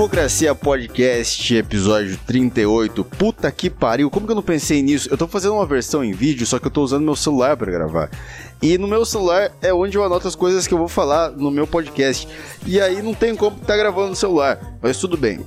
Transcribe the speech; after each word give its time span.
Burocracia 0.00 0.54
Podcast, 0.54 1.54
episódio 1.54 2.18
38. 2.26 3.04
Puta 3.04 3.52
que 3.52 3.68
pariu, 3.68 4.08
como 4.08 4.24
que 4.24 4.32
eu 4.32 4.36
não 4.36 4.42
pensei 4.42 4.80
nisso? 4.80 5.10
Eu 5.10 5.18
tô 5.18 5.28
fazendo 5.28 5.52
uma 5.52 5.66
versão 5.66 6.02
em 6.02 6.10
vídeo, 6.10 6.46
só 6.46 6.58
que 6.58 6.66
eu 6.66 6.70
tô 6.70 6.82
usando 6.82 7.04
meu 7.04 7.14
celular 7.14 7.54
para 7.54 7.70
gravar. 7.70 8.10
E 8.62 8.78
no 8.78 8.88
meu 8.88 9.04
celular 9.04 9.52
é 9.60 9.74
onde 9.74 9.98
eu 9.98 10.02
anoto 10.02 10.26
as 10.26 10.34
coisas 10.34 10.66
que 10.66 10.72
eu 10.72 10.78
vou 10.78 10.88
falar 10.88 11.32
no 11.32 11.50
meu 11.50 11.66
podcast. 11.66 12.26
E 12.64 12.80
aí 12.80 13.02
não 13.02 13.12
tem 13.12 13.36
como 13.36 13.58
tá 13.58 13.76
gravando 13.76 14.08
no 14.08 14.16
celular, 14.16 14.58
mas 14.80 14.96
tudo 14.96 15.18
bem. 15.18 15.40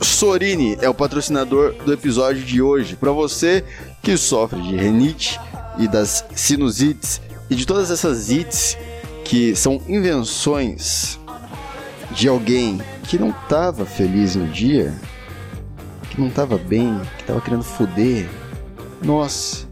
Sorini 0.00 0.78
é 0.80 0.88
o 0.88 0.94
patrocinador 0.94 1.74
do 1.84 1.92
episódio 1.92 2.42
de 2.42 2.62
hoje. 2.62 2.96
Para 2.96 3.12
você 3.12 3.62
que 4.02 4.16
sofre 4.16 4.62
de 4.62 4.74
renite 4.74 5.38
e 5.78 5.86
das 5.86 6.24
sinusites 6.34 7.20
e 7.50 7.54
de 7.54 7.66
todas 7.66 7.90
essas 7.90 8.30
ites 8.30 8.74
que 9.22 9.54
são 9.54 9.82
invenções 9.86 11.20
de 12.10 12.26
alguém 12.26 12.80
que 13.04 13.18
não 13.18 13.32
tava 13.32 13.84
feliz 13.84 14.36
no 14.36 14.46
dia, 14.46 14.94
que 16.10 16.20
não 16.20 16.30
tava 16.30 16.58
bem, 16.58 17.00
que 17.18 17.24
tava 17.24 17.40
querendo 17.40 17.64
foder. 17.64 18.28
Nós, 19.02 19.66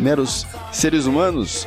meros 0.00 0.46
seres 0.72 1.06
humanos, 1.06 1.66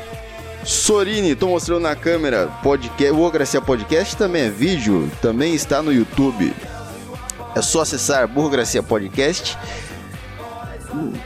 Sorini, 0.64 1.34
tô 1.34 1.48
mostrando 1.48 1.82
na 1.82 1.96
câmera, 1.96 2.46
podcast, 2.62 3.12
Burocracia 3.12 3.60
Podcast 3.60 4.16
também 4.16 4.42
é 4.42 4.48
vídeo, 4.48 5.10
também 5.20 5.54
está 5.54 5.82
no 5.82 5.92
YouTube. 5.92 6.54
É 7.54 7.60
só 7.60 7.82
acessar 7.82 8.28
Burocracia 8.28 8.82
Podcast 8.82 9.58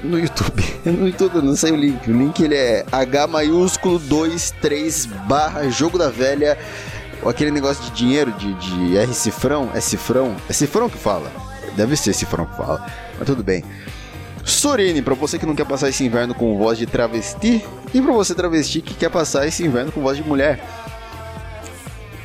no 0.02 0.18
YouTube. 0.18 0.64
No 0.86 1.08
YouTube 1.08 1.42
não 1.42 1.56
sei 1.56 1.72
o 1.72 1.76
link. 1.76 2.08
O 2.08 2.16
link 2.16 2.40
ele 2.40 2.54
é 2.54 2.86
H 2.92 3.26
maiúsculo 3.26 3.98
23 3.98 5.06
barra 5.26 5.68
jogo 5.68 5.98
da 5.98 6.08
velha. 6.08 6.56
Aquele 7.24 7.50
negócio 7.50 7.82
de 7.84 7.90
dinheiro, 7.90 8.32
de, 8.32 8.54
de 8.54 8.96
R 8.96 9.14
cifrão. 9.14 9.70
É 9.74 9.80
cifrão? 9.80 10.36
É 10.48 10.52
cifrão 10.52 10.88
que 10.88 10.98
fala. 10.98 11.30
Deve 11.76 11.96
ser 11.96 12.12
cifrão 12.12 12.46
que 12.46 12.56
fala. 12.56 12.86
Mas 13.18 13.26
tudo 13.26 13.42
bem. 13.42 13.64
Sorine, 14.44 15.02
pra 15.02 15.14
você 15.14 15.38
que 15.38 15.46
não 15.46 15.56
quer 15.56 15.66
passar 15.66 15.88
esse 15.88 16.04
inverno 16.04 16.34
com 16.34 16.56
voz 16.56 16.78
de 16.78 16.86
travesti. 16.86 17.64
E 17.92 18.00
pra 18.00 18.12
você 18.12 18.34
travesti 18.34 18.80
que 18.80 18.94
quer 18.94 19.10
passar 19.10 19.46
esse 19.46 19.64
inverno 19.64 19.90
com 19.90 20.00
voz 20.00 20.16
de 20.16 20.22
mulher. 20.22 20.64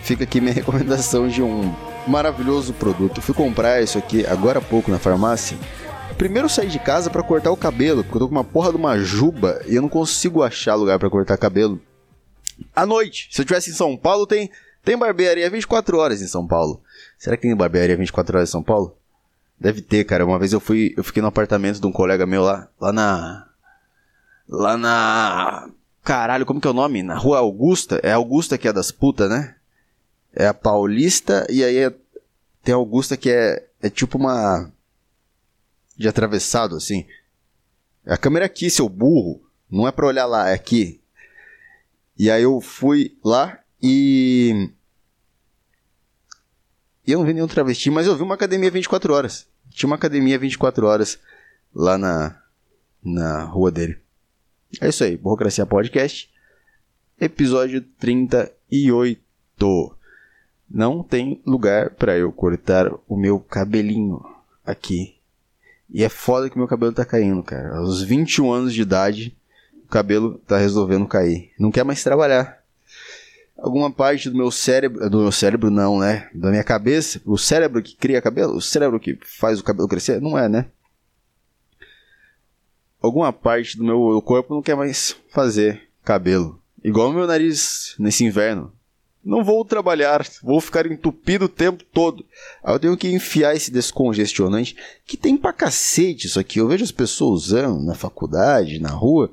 Fica 0.03 0.23
aqui 0.23 0.39
minha 0.39 0.53
recomendação 0.53 1.28
de 1.28 1.42
um 1.42 1.73
maravilhoso 2.08 2.73
produto. 2.73 3.17
Eu 3.17 3.23
fui 3.23 3.33
comprar 3.33 3.81
isso 3.81 3.98
aqui 3.98 4.26
agora 4.26 4.59
há 4.59 4.61
pouco 4.61 4.92
na 4.92 5.00
farmácia. 5.00 5.58
Primeiro 6.17 6.48
saí 6.48 6.67
de 6.67 6.78
casa 6.78 7.09
para 7.09 7.23
cortar 7.23 7.50
o 7.52 7.58
cabelo, 7.58 8.03
porque 8.03 8.17
eu 8.17 8.20
tô 8.20 8.28
com 8.28 8.36
uma 8.36 8.44
porra 8.44 8.70
de 8.70 8.78
uma 8.78 9.00
juba 9.00 9.59
e 9.67 9.76
eu 9.76 9.81
não 9.81 9.89
consigo 9.89 10.44
achar 10.44 10.76
lugar 10.76 11.00
para 11.00 11.09
cortar 11.09 11.38
cabelo. 11.38 11.81
À 12.76 12.86
noite, 12.86 13.28
se 13.31 13.42
eu 13.42 13.44
estivesse 13.44 13.72
em 13.72 13.73
São 13.73 13.98
Paulo, 13.98 14.28
tem, 14.28 14.52
tem 14.84 14.98
barbearia 14.98 15.50
24 15.50 15.98
horas 15.98 16.22
em 16.22 16.28
São 16.28 16.48
Paulo. 16.48 16.82
Será 17.18 17.38
que 17.38 17.44
tem 17.44 17.56
barbearia 17.56 17.96
24 17.96 18.38
horas 18.38 18.50
em 18.50 18.52
São 18.52 18.64
Paulo? 18.64 18.98
Deve 19.60 19.82
ter, 19.82 20.04
cara. 20.06 20.26
Uma 20.26 20.40
vez 20.40 20.54
eu 20.54 20.60
fui, 20.60 20.94
eu 20.98 21.04
fiquei 21.04 21.22
no 21.22 21.28
apartamento 21.28 21.80
de 21.80 21.86
um 21.86 21.92
colega 21.92 22.26
meu 22.26 22.42
lá, 22.44 22.68
lá 22.80 22.92
na 22.92 23.48
lá 24.50 24.76
na 24.76 25.70
caralho, 26.04 26.46
como 26.46 26.60
que 26.60 26.68
é 26.68 26.72
o 26.72 26.73
nome? 26.73 27.04
Na 27.04 27.16
Rua 27.16 27.38
Augusta. 27.38 28.00
É 28.02 28.12
Augusta 28.12 28.58
que 28.58 28.68
é 28.68 28.73
das 28.73 28.92
putas, 28.92 29.30
né? 29.30 29.56
É 30.34 30.48
a 30.48 30.54
Paulista 30.54 31.45
e 31.50 31.64
aí 31.64 31.78
é, 31.78 31.94
tem 32.64 32.73
Augusta 32.73 33.16
que 33.16 33.30
é 33.30 33.68
é 33.82 33.90
tipo 33.90 34.18
uma 34.18 34.72
de 35.98 36.08
atravessado, 36.08 36.76
assim. 36.76 37.06
A 38.06 38.18
câmera 38.18 38.45
é 38.45 38.48
aqui, 38.48 38.70
seu 38.70 38.90
burro. 38.90 39.42
Não 39.70 39.88
é 39.88 39.92
pra 39.92 40.08
olhar 40.08 40.26
lá, 40.26 40.50
é 40.50 40.54
aqui. 40.54 41.00
E 42.18 42.30
aí 42.30 42.44
eu 42.44 42.60
fui 42.60 43.18
lá 43.23 43.61
e. 43.82 44.70
Eu 47.06 47.20
não 47.20 47.26
vi 47.26 47.34
nenhum 47.34 47.48
travesti, 47.48 47.90
mas 47.90 48.08
eu 48.08 48.16
vi 48.16 48.22
uma 48.23 48.36
academia 48.36 48.70
24 48.70 49.14
horas. 49.14 49.48
Tinha 49.70 49.88
uma 49.88 49.96
academia 49.96 50.38
24 50.38 50.86
horas 50.86 51.20
lá 51.73 51.98
na, 51.98 52.40
na 53.04 53.44
rua 53.44 53.72
dele. 53.72 53.98
É 54.80 54.88
isso 54.89 55.04
aí, 55.04 55.17
Burocracia 55.17 55.66
Podcast, 55.66 56.30
episódio 57.20 57.82
38. 58.00 59.20
Não 60.70 61.04
tem 61.04 61.42
lugar 61.45 61.89
para 61.92 62.17
eu 62.17 62.32
cortar 62.32 62.89
o 63.08 63.17
meu 63.17 63.39
cabelinho 63.39 64.23
aqui 64.66 65.22
e 65.94 66.04
é 66.04 66.10
foda 66.10 66.50
que 66.50 66.58
meu 66.58 66.67
cabelo 66.67 66.94
tá 66.94 67.04
caindo, 67.04 67.44
cara. 67.44 67.78
Aos 67.78 68.02
21 68.02 68.52
anos 68.52 68.73
de 68.73 68.82
idade, 68.82 69.36
o 69.84 69.88
cabelo 69.89 70.39
tá 70.48 70.58
resolvendo 70.58 71.05
cair. 71.05 71.52
Não 71.60 71.70
quer 71.70 71.84
mais 71.84 72.02
trabalhar. 72.02 72.61
Alguma 73.58 73.92
parte 73.92 74.30
do 74.30 74.38
meu 74.38 74.50
cérebro, 74.50 75.10
do 75.10 75.20
meu 75.20 75.32
cérebro 75.32 75.70
não, 75.70 76.00
né? 76.00 76.30
Da 76.34 76.50
minha 76.50 76.64
cabeça, 76.64 77.22
o 77.26 77.38
cérebro 77.38 77.82
que 77.82 77.95
cria 77.95 78.22
cabelo, 78.22 78.56
o 78.56 78.62
cérebro 78.62 79.00
que 79.00 79.17
faz 79.23 79.60
o 79.60 79.64
cabelo 79.64 79.88
crescer, 79.88 80.20
não 80.20 80.38
é, 80.38 80.50
né? 80.50 80.66
Alguma 83.02 83.34
parte 83.34 83.78
do 83.78 83.84
meu 83.84 84.22
corpo 84.22 84.54
não 84.54 84.61
quer 84.61 84.76
mais 84.76 85.16
fazer 85.30 85.90
cabelo. 86.04 86.61
Igual 86.84 87.10
o 87.10 87.14
meu 87.14 87.28
nariz 87.28 87.95
nesse 88.00 88.23
inverno. 88.23 88.72
Não 89.23 89.44
vou 89.44 89.64
trabalhar, 89.64 90.26
vou 90.42 90.60
ficar 90.60 90.88
entupido 90.88 91.45
o 91.45 91.50
tempo 91.50 91.84
todo. 91.84 92.26
Aí 92.64 92.73
eu 92.73 92.80
tenho 92.80 92.98
que 92.98 93.08
enfiar 93.08 93.56
esse 93.56 93.70
descongestionante, 93.70 94.76
que 95.06 95.16
tem 95.16 95.38
pra 95.38 95.54
cacete 95.54 96.26
isso 96.26 96.40
aqui. 96.40 96.60
Eu 96.60 96.67
vejo 96.67 96.84
as 96.84 96.92
pessoas 96.92 97.44
usando 97.44 97.84
na 97.84 97.94
faculdade, 97.94 98.80
na 98.80 98.90
rua. 98.90 99.32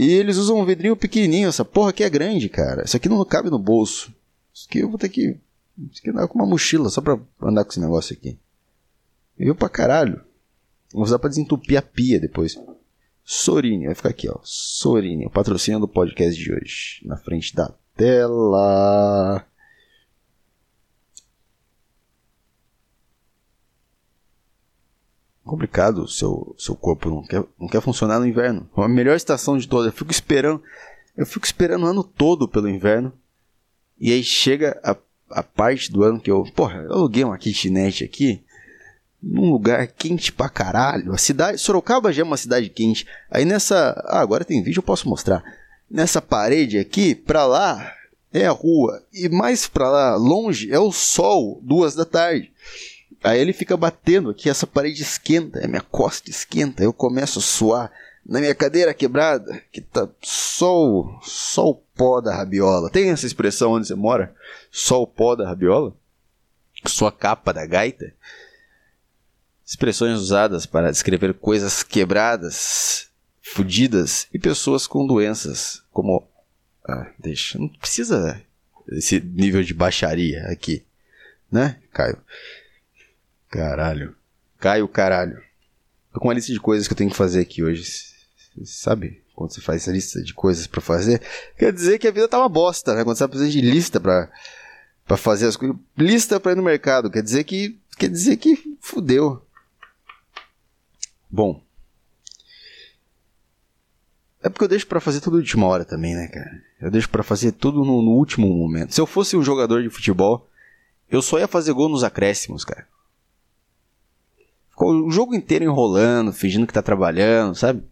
E 0.00 0.12
eles 0.12 0.38
usam 0.38 0.58
um 0.58 0.64
vidrinho 0.64 0.96
pequenininho. 0.96 1.50
Essa 1.50 1.62
porra 1.62 1.90
aqui 1.90 2.02
é 2.02 2.08
grande, 2.08 2.48
cara. 2.48 2.84
Isso 2.84 2.96
aqui 2.96 3.06
não 3.06 3.22
cabe 3.22 3.50
no 3.50 3.58
bolso. 3.58 4.10
Isso 4.50 4.66
aqui 4.66 4.78
eu 4.78 4.88
vou 4.88 4.96
ter 4.96 5.10
que. 5.10 5.36
Isso 5.90 6.00
aqui 6.00 6.08
andar 6.08 6.26
com 6.26 6.38
uma 6.38 6.46
mochila 6.46 6.88
só 6.88 7.02
pra 7.02 7.18
andar 7.42 7.64
com 7.64 7.70
esse 7.70 7.80
negócio 7.80 8.16
aqui. 8.16 8.38
Viu 9.36 9.54
pra 9.54 9.68
caralho. 9.68 10.22
Vou 10.90 11.02
usar 11.02 11.18
pra 11.18 11.28
desentupir 11.28 11.78
a 11.78 11.82
pia 11.82 12.18
depois. 12.18 12.58
Sorine, 13.22 13.84
vai 13.84 13.94
ficar 13.94 14.08
aqui, 14.08 14.26
ó. 14.26 14.38
Sorine, 14.42 15.26
o 15.26 15.30
patrocínio 15.30 15.78
do 15.78 15.86
podcast 15.86 16.42
de 16.42 16.50
hoje. 16.50 17.02
Na 17.04 17.18
frente 17.18 17.54
da 17.54 17.70
tela. 17.94 19.44
Complicado, 25.50 26.06
seu 26.06 26.54
seu 26.56 26.76
corpo 26.76 27.10
não 27.10 27.24
quer, 27.24 27.42
não 27.58 27.66
quer 27.66 27.80
funcionar 27.80 28.20
no 28.20 28.26
inverno. 28.26 28.70
É 28.78 28.84
a 28.84 28.88
melhor 28.88 29.16
estação 29.16 29.58
de 29.58 29.66
todas. 29.66 29.86
Eu 29.86 29.92
fico 29.92 30.12
esperando, 30.12 30.62
eu 31.16 31.26
fico 31.26 31.44
esperando 31.44 31.82
o 31.82 31.86
ano 31.88 32.04
todo 32.04 32.46
pelo 32.46 32.68
inverno. 32.68 33.12
E 33.98 34.12
aí 34.12 34.22
chega 34.22 34.80
a, 34.80 34.96
a 35.28 35.42
parte 35.42 35.90
do 35.90 36.04
ano 36.04 36.20
que 36.20 36.30
eu, 36.30 36.44
porra, 36.54 36.76
eu 36.82 36.92
aluguei 36.92 37.24
uma 37.24 37.36
kitnet 37.36 38.04
aqui 38.04 38.44
num 39.20 39.50
lugar 39.50 39.88
quente 39.88 40.30
pra 40.30 40.48
caralho. 40.48 41.12
A 41.12 41.18
cidade, 41.18 41.58
Sorocaba 41.58 42.12
já 42.12 42.22
é 42.22 42.24
uma 42.24 42.36
cidade 42.36 42.68
quente. 42.68 43.04
Aí 43.28 43.44
nessa, 43.44 44.00
ah, 44.06 44.20
agora 44.20 44.44
tem 44.44 44.62
vídeo, 44.62 44.78
eu 44.78 44.84
posso 44.84 45.08
mostrar 45.08 45.42
nessa 45.90 46.22
parede 46.22 46.78
aqui, 46.78 47.12
pra 47.12 47.44
lá 47.44 47.92
é 48.32 48.46
a 48.46 48.52
rua 48.52 49.02
e 49.12 49.28
mais 49.28 49.66
pra 49.66 49.90
lá, 49.90 50.14
longe, 50.14 50.70
é 50.70 50.78
o 50.78 50.92
sol, 50.92 51.58
duas 51.60 51.96
da 51.96 52.04
tarde. 52.04 52.52
Aí 53.22 53.38
ele 53.38 53.52
fica 53.52 53.76
batendo 53.76 54.30
aqui, 54.30 54.48
essa 54.48 54.66
parede 54.66 55.02
esquenta, 55.02 55.62
a 55.64 55.68
minha 55.68 55.82
costa 55.82 56.30
esquenta, 56.30 56.82
eu 56.82 56.92
começo 56.92 57.38
a 57.38 57.42
suar 57.42 57.92
na 58.24 58.40
minha 58.40 58.54
cadeira 58.54 58.94
quebrada, 58.94 59.62
que 59.72 59.80
tá 59.80 60.08
sol, 60.22 61.18
sol 61.22 61.84
pó 61.94 62.20
da 62.20 62.34
rabiola. 62.34 62.90
Tem 62.90 63.10
essa 63.10 63.26
expressão 63.26 63.72
onde 63.72 63.86
você 63.86 63.94
mora? 63.94 64.34
Sol 64.70 65.06
pó 65.06 65.34
da 65.34 65.46
rabiola? 65.46 65.94
Sua 66.86 67.12
capa 67.12 67.52
da 67.52 67.66
gaita? 67.66 68.14
Expressões 69.66 70.18
usadas 70.18 70.64
para 70.64 70.90
descrever 70.90 71.34
coisas 71.34 71.82
quebradas, 71.82 73.08
fudidas 73.42 74.26
e 74.32 74.38
pessoas 74.38 74.86
com 74.86 75.06
doenças 75.06 75.82
como. 75.92 76.26
Ah, 76.88 77.10
deixa. 77.18 77.58
Não 77.58 77.68
precisa 77.68 78.40
desse 78.86 79.20
nível 79.20 79.62
de 79.62 79.74
baixaria 79.74 80.44
aqui. 80.46 80.84
Né, 81.50 81.76
Caio? 81.92 82.16
Caralho. 83.50 84.16
Caio, 84.58 84.88
caralho. 84.88 85.42
Tô 86.12 86.20
com 86.20 86.28
uma 86.28 86.34
lista 86.34 86.52
de 86.52 86.60
coisas 86.60 86.86
que 86.86 86.92
eu 86.92 86.96
tenho 86.96 87.10
que 87.10 87.16
fazer 87.16 87.40
aqui 87.40 87.62
hoje. 87.62 87.84
Sabe? 88.64 89.22
Quando 89.34 89.52
você 89.52 89.60
faz 89.60 89.82
essa 89.82 89.92
lista 89.92 90.22
de 90.22 90.32
coisas 90.32 90.66
para 90.66 90.80
fazer, 90.80 91.20
quer 91.58 91.72
dizer 91.72 91.98
que 91.98 92.08
a 92.08 92.10
vida 92.10 92.28
tá 92.28 92.38
uma 92.38 92.48
bosta, 92.48 92.94
né? 92.94 93.04
Quando 93.04 93.16
você 93.16 93.24
tá 93.24 93.28
precisando 93.28 93.52
de 93.52 93.60
lista 93.60 94.00
pra, 94.00 94.30
pra 95.06 95.16
fazer 95.16 95.46
as 95.46 95.56
coisas. 95.56 95.76
Lista 95.96 96.38
pra 96.38 96.52
ir 96.52 96.56
no 96.56 96.62
mercado. 96.62 97.10
Quer 97.10 97.22
dizer 97.22 97.44
que. 97.44 97.78
Quer 97.98 98.08
dizer 98.08 98.36
que 98.38 98.78
fudeu. 98.80 99.44
Bom, 101.28 101.62
é 104.42 104.48
porque 104.48 104.64
eu 104.64 104.68
deixo 104.68 104.86
para 104.86 105.00
fazer 105.00 105.20
tudo 105.20 105.36
de 105.36 105.42
última 105.42 105.66
hora 105.66 105.84
também, 105.84 106.14
né, 106.14 106.28
cara? 106.28 106.62
Eu 106.80 106.90
deixo 106.90 107.08
para 107.10 107.22
fazer 107.22 107.52
tudo 107.52 107.84
no, 107.84 108.00
no, 108.02 108.12
último 108.12 108.46
momento. 108.48 108.94
Se 108.94 109.00
eu 109.00 109.06
fosse 109.06 109.36
um 109.36 109.42
jogador 109.42 109.82
de 109.82 109.90
futebol, 109.90 110.48
eu 111.10 111.20
só 111.20 111.38
ia 111.38 111.46
fazer 111.46 111.72
gol 111.74 111.90
nos 111.90 112.02
acréscimos, 112.02 112.64
cara. 112.64 112.86
Ficou 114.80 115.06
o 115.06 115.10
jogo 115.10 115.34
inteiro 115.34 115.62
enrolando, 115.62 116.32
fingindo 116.32 116.66
que 116.66 116.72
tá 116.72 116.80
trabalhando, 116.80 117.54
sabe? 117.54 117.84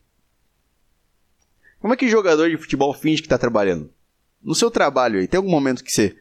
Como 1.81 1.93
é 1.93 1.97
que 1.99 2.09
jogador 2.09 2.49
de 2.49 2.57
futebol 2.57 2.95
finge 2.95 3.21
que 3.21 3.29
tá 3.29 3.37
trabalhando? 3.37 3.93
No 4.43 4.55
seu 4.55 4.71
trabalho 4.71 5.21
aí, 5.21 5.29
tem 5.29 5.37
algum 5.37 5.51
momento 5.51 5.85
que 5.85 5.93
você 5.93 6.17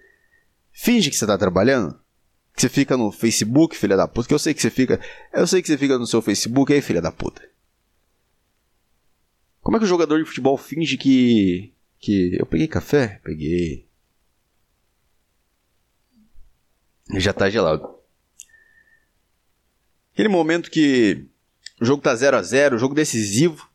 finge 0.73 1.09
que 1.09 1.15
você 1.15 1.25
tá 1.25 1.37
trabalhando? 1.37 1.97
Que 2.53 2.59
você 2.59 2.67
fica 2.67 2.97
no 2.97 3.13
Facebook, 3.13 3.77
filha 3.77 3.95
da 3.95 4.09
puta. 4.09 4.27
Que 4.27 4.33
eu 4.33 4.39
sei 4.39 4.53
que 4.53 4.61
você 4.61 4.69
fica. 4.69 4.99
Eu 5.31 5.47
sei 5.47 5.61
que 5.61 5.69
você 5.69 5.77
fica 5.77 5.97
no 5.97 6.05
seu 6.05 6.21
Facebook 6.21 6.73
aí, 6.73 6.81
filha 6.81 7.01
da 7.01 7.13
puta. 7.13 7.49
Como 9.61 9.77
é 9.77 9.79
que 9.79 9.85
o 9.85 9.87
jogador 9.87 10.19
de 10.19 10.25
futebol 10.25 10.57
finge 10.57 10.97
que. 10.97 11.73
que. 11.97 12.35
Eu 12.37 12.45
peguei 12.45 12.67
café? 12.67 13.21
Peguei. 13.23 13.87
Já 17.15 17.31
tá 17.31 17.49
gelado. 17.49 17.96
Aquele 20.17 20.29
momento 20.29 20.71
que 20.71 21.27
o 21.79 21.85
jogo 21.85 22.01
tá 22.01 22.15
0 22.15 22.37
a 22.37 22.41
0 22.41 22.79
jogo 22.79 22.95
decisivo, 22.95 23.69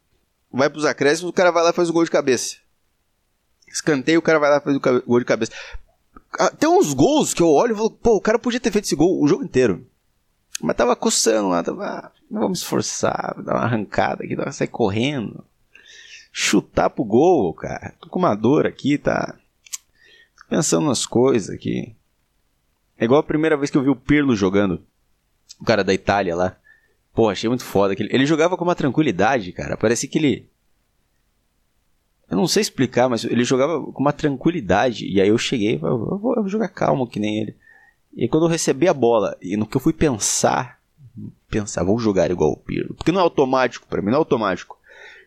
vai 0.50 0.68
pros 0.68 0.84
acréscimos, 0.84 1.30
o 1.30 1.32
cara 1.32 1.52
vai 1.52 1.62
lá 1.62 1.70
e 1.70 1.72
faz 1.72 1.88
o 1.88 1.92
gol 1.92 2.02
de 2.02 2.10
cabeça. 2.10 2.56
Escanteio, 3.68 4.18
o 4.18 4.22
cara 4.22 4.40
vai 4.40 4.50
lá 4.50 4.56
e 4.56 4.60
faz 4.60 4.76
o 4.76 4.80
gol 5.06 5.20
de 5.20 5.24
cabeça. 5.24 5.52
Ah, 6.36 6.50
tem 6.50 6.68
uns 6.68 6.94
gols 6.94 7.32
que 7.32 7.40
eu 7.40 7.48
olho 7.48 7.74
e 7.74 7.76
falo, 7.76 7.92
pô, 7.92 8.16
o 8.16 8.20
cara 8.20 8.40
podia 8.40 8.58
ter 8.58 8.72
feito 8.72 8.86
esse 8.86 8.96
gol 8.96 9.22
o 9.22 9.28
jogo 9.28 9.44
inteiro. 9.44 9.86
Mas 10.60 10.74
tava 10.74 10.96
coçando 10.96 11.50
lá, 11.50 11.62
tava, 11.62 11.84
ah, 11.86 12.12
vamos 12.28 12.58
esforçar, 12.58 13.40
dar 13.40 13.54
uma 13.54 13.62
arrancada 13.62 14.24
aqui, 14.24 14.36
sair 14.50 14.66
correndo. 14.66 15.44
Chutar 16.32 16.90
pro 16.90 17.04
gol, 17.04 17.54
cara. 17.54 17.94
Tô 18.00 18.08
com 18.08 18.18
uma 18.18 18.34
dor 18.34 18.66
aqui, 18.66 18.98
tá. 18.98 19.38
Tô 20.40 20.48
pensando 20.48 20.88
nas 20.88 21.06
coisas 21.06 21.54
aqui. 21.54 21.94
É 22.98 23.04
igual 23.04 23.20
a 23.20 23.24
primeira 23.24 23.56
vez 23.56 23.70
que 23.70 23.78
eu 23.78 23.82
vi 23.84 23.90
o 23.90 23.94
Pirlo 23.94 24.34
jogando. 24.34 24.84
O 25.62 25.64
cara 25.64 25.84
da 25.84 25.94
Itália 25.94 26.34
lá. 26.34 26.56
Pô, 27.14 27.28
achei 27.30 27.48
muito 27.48 27.64
foda. 27.64 27.94
Ele, 27.96 28.08
ele 28.10 28.26
jogava 28.26 28.56
com 28.56 28.64
uma 28.64 28.74
tranquilidade, 28.74 29.52
cara. 29.52 29.76
Parece 29.76 30.08
que 30.08 30.18
ele. 30.18 30.48
Eu 32.28 32.36
não 32.36 32.48
sei 32.48 32.62
explicar, 32.62 33.08
mas 33.08 33.22
ele 33.22 33.44
jogava 33.44 33.80
com 33.80 34.00
uma 34.00 34.12
tranquilidade. 34.12 35.06
E 35.06 35.20
aí 35.20 35.28
eu 35.28 35.38
cheguei, 35.38 35.76
eu 35.80 36.18
vou, 36.18 36.48
jogar 36.48 36.66
calmo 36.66 37.06
que 37.06 37.20
nem 37.20 37.42
ele. 37.42 37.56
E 38.12 38.26
quando 38.26 38.46
eu 38.46 38.50
recebi 38.50 38.88
a 38.88 38.94
bola, 38.94 39.36
e 39.40 39.56
no 39.56 39.66
que 39.66 39.76
eu 39.76 39.80
fui 39.80 39.92
pensar, 39.92 40.80
pensar, 41.48 41.84
vou 41.84 41.96
jogar 41.96 42.28
igual 42.28 42.50
o 42.50 42.56
Pirlo. 42.56 42.94
Porque 42.94 43.12
não 43.12 43.20
é 43.20 43.22
automático, 43.22 43.86
para 43.86 44.02
mim 44.02 44.08
não 44.08 44.14
é 44.14 44.18
automático 44.18 44.76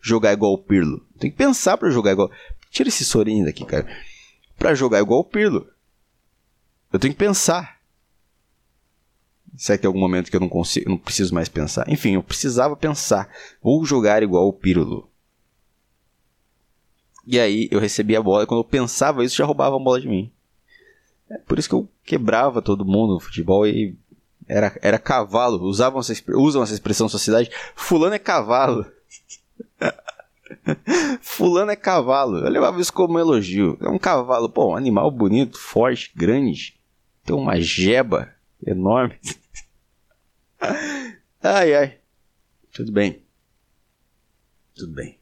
jogar 0.01 0.33
igual 0.33 0.51
o 0.51 0.57
Pirlo. 0.57 1.01
Tem 1.17 1.31
que 1.31 1.37
pensar 1.37 1.77
para 1.77 1.89
jogar 1.89 2.11
igual. 2.11 2.29
Tira 2.69 2.89
esse 2.89 3.05
sorinho 3.05 3.45
daqui, 3.45 3.63
cara. 3.63 3.87
Para 4.57 4.75
jogar 4.75 4.99
igual 4.99 5.21
o 5.21 5.23
Pirlo, 5.23 5.65
eu 6.91 6.99
tenho 6.99 7.13
que 7.13 7.19
pensar. 7.19 7.74
Será 9.57 9.77
que 9.77 9.83
tem 9.83 9.87
algum 9.87 9.99
momento 9.99 10.29
que 10.29 10.35
eu 10.35 10.41
não 10.41 10.49
consigo, 10.49 10.89
não 10.89 10.97
preciso 10.97 11.33
mais 11.33 11.47
pensar? 11.47 11.89
Enfim, 11.89 12.15
eu 12.15 12.23
precisava 12.23 12.75
pensar. 12.75 13.29
Vou 13.61 13.85
jogar 13.85 14.23
igual 14.23 14.47
o 14.47 14.53
Pirlo. 14.53 15.09
E 17.25 17.39
aí 17.39 17.67
eu 17.71 17.79
recebia 17.79 18.19
a 18.19 18.23
bola 18.23 18.43
e 18.43 18.47
quando 18.47 18.59
eu 18.59 18.65
pensava 18.65 19.23
isso 19.23 19.35
já 19.35 19.45
roubava 19.45 19.75
a 19.75 19.79
bola 19.79 19.99
de 19.99 20.07
mim. 20.07 20.31
É 21.29 21.37
por 21.39 21.57
isso 21.57 21.67
que 21.67 21.73
eu 21.73 21.89
quebrava 22.03 22.61
todo 22.61 22.85
mundo 22.85 23.15
no 23.15 23.19
futebol 23.19 23.65
e 23.65 23.95
era, 24.47 24.77
era 24.81 24.99
cavalo. 24.99 25.63
Usavam 25.63 25.99
essa, 25.99 26.13
usam 26.35 26.61
essa 26.61 26.73
expressão 26.73 27.05
na 27.05 27.09
sociedade. 27.09 27.49
Fulano 27.75 28.13
é 28.13 28.19
cavalo. 28.19 28.85
Fulano 31.21 31.71
é 31.71 31.75
cavalo. 31.75 32.37
Eu 32.37 32.49
levava 32.49 32.79
isso 32.79 32.93
como 32.93 33.15
um 33.15 33.19
elogio. 33.19 33.77
É 33.81 33.89
um 33.89 33.97
cavalo, 33.97 34.49
pô, 34.49 34.71
um 34.71 34.75
animal 34.75 35.09
bonito, 35.09 35.59
forte, 35.59 36.11
grande. 36.15 36.75
Tem 37.23 37.35
uma 37.35 37.59
jeba 37.59 38.34
enorme. 38.65 39.19
ai, 41.41 41.73
ai. 41.73 41.97
Tudo 42.73 42.91
bem. 42.91 43.23
Tudo 44.75 44.93
bem. 44.93 45.17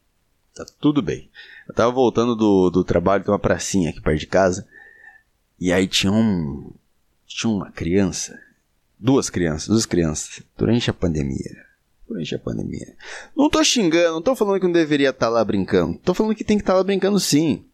Tá 0.54 0.64
tudo 0.80 1.02
bem. 1.02 1.30
Eu 1.68 1.74
tava 1.74 1.90
voltando 1.90 2.36
do, 2.36 2.70
do 2.70 2.84
trabalho, 2.84 3.24
tem 3.24 3.32
uma 3.32 3.38
pracinha 3.38 3.90
aqui 3.90 4.00
perto 4.00 4.20
de 4.20 4.26
casa. 4.26 4.66
E 5.58 5.72
aí 5.72 5.86
tinha 5.86 6.12
um. 6.12 6.72
Tinha 7.26 7.52
uma 7.52 7.70
criança. 7.70 8.40
Duas 8.98 9.28
crianças, 9.28 9.68
duas 9.68 9.86
crianças. 9.86 10.42
Durante 10.56 10.90
a 10.90 10.94
pandemia. 10.94 11.64
Durante 12.08 12.34
a 12.34 12.38
pandemia. 12.38 12.96
Não 13.36 13.50
tô 13.50 13.62
xingando, 13.64 14.14
não 14.14 14.22
tô 14.22 14.36
falando 14.36 14.60
que 14.60 14.66
não 14.66 14.72
deveria 14.72 15.10
estar 15.10 15.26
tá 15.26 15.32
lá 15.32 15.44
brincando. 15.44 15.98
Tô 15.98 16.14
falando 16.14 16.36
que 16.36 16.44
tem 16.44 16.56
que 16.56 16.62
estar 16.62 16.74
tá 16.74 16.78
lá 16.78 16.84
brincando 16.84 17.18
sim. 17.18 17.64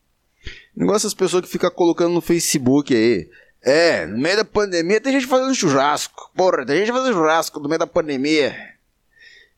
Negócio 0.75 1.06
das 1.06 1.14
pessoas 1.14 1.44
que 1.44 1.50
ficam 1.50 1.70
colocando 1.70 2.14
no 2.14 2.20
Facebook 2.20 2.94
aí. 2.94 3.28
É, 3.62 4.06
no 4.06 4.18
meio 4.18 4.38
da 4.38 4.44
pandemia 4.44 5.00
tem 5.00 5.12
gente 5.12 5.26
fazendo 5.26 5.54
churrasco. 5.54 6.30
Porra, 6.34 6.64
tem 6.64 6.78
gente 6.78 6.92
fazendo 6.92 7.14
churrasco 7.14 7.60
no 7.60 7.68
meio 7.68 7.78
da 7.78 7.86
pandemia. 7.86 8.56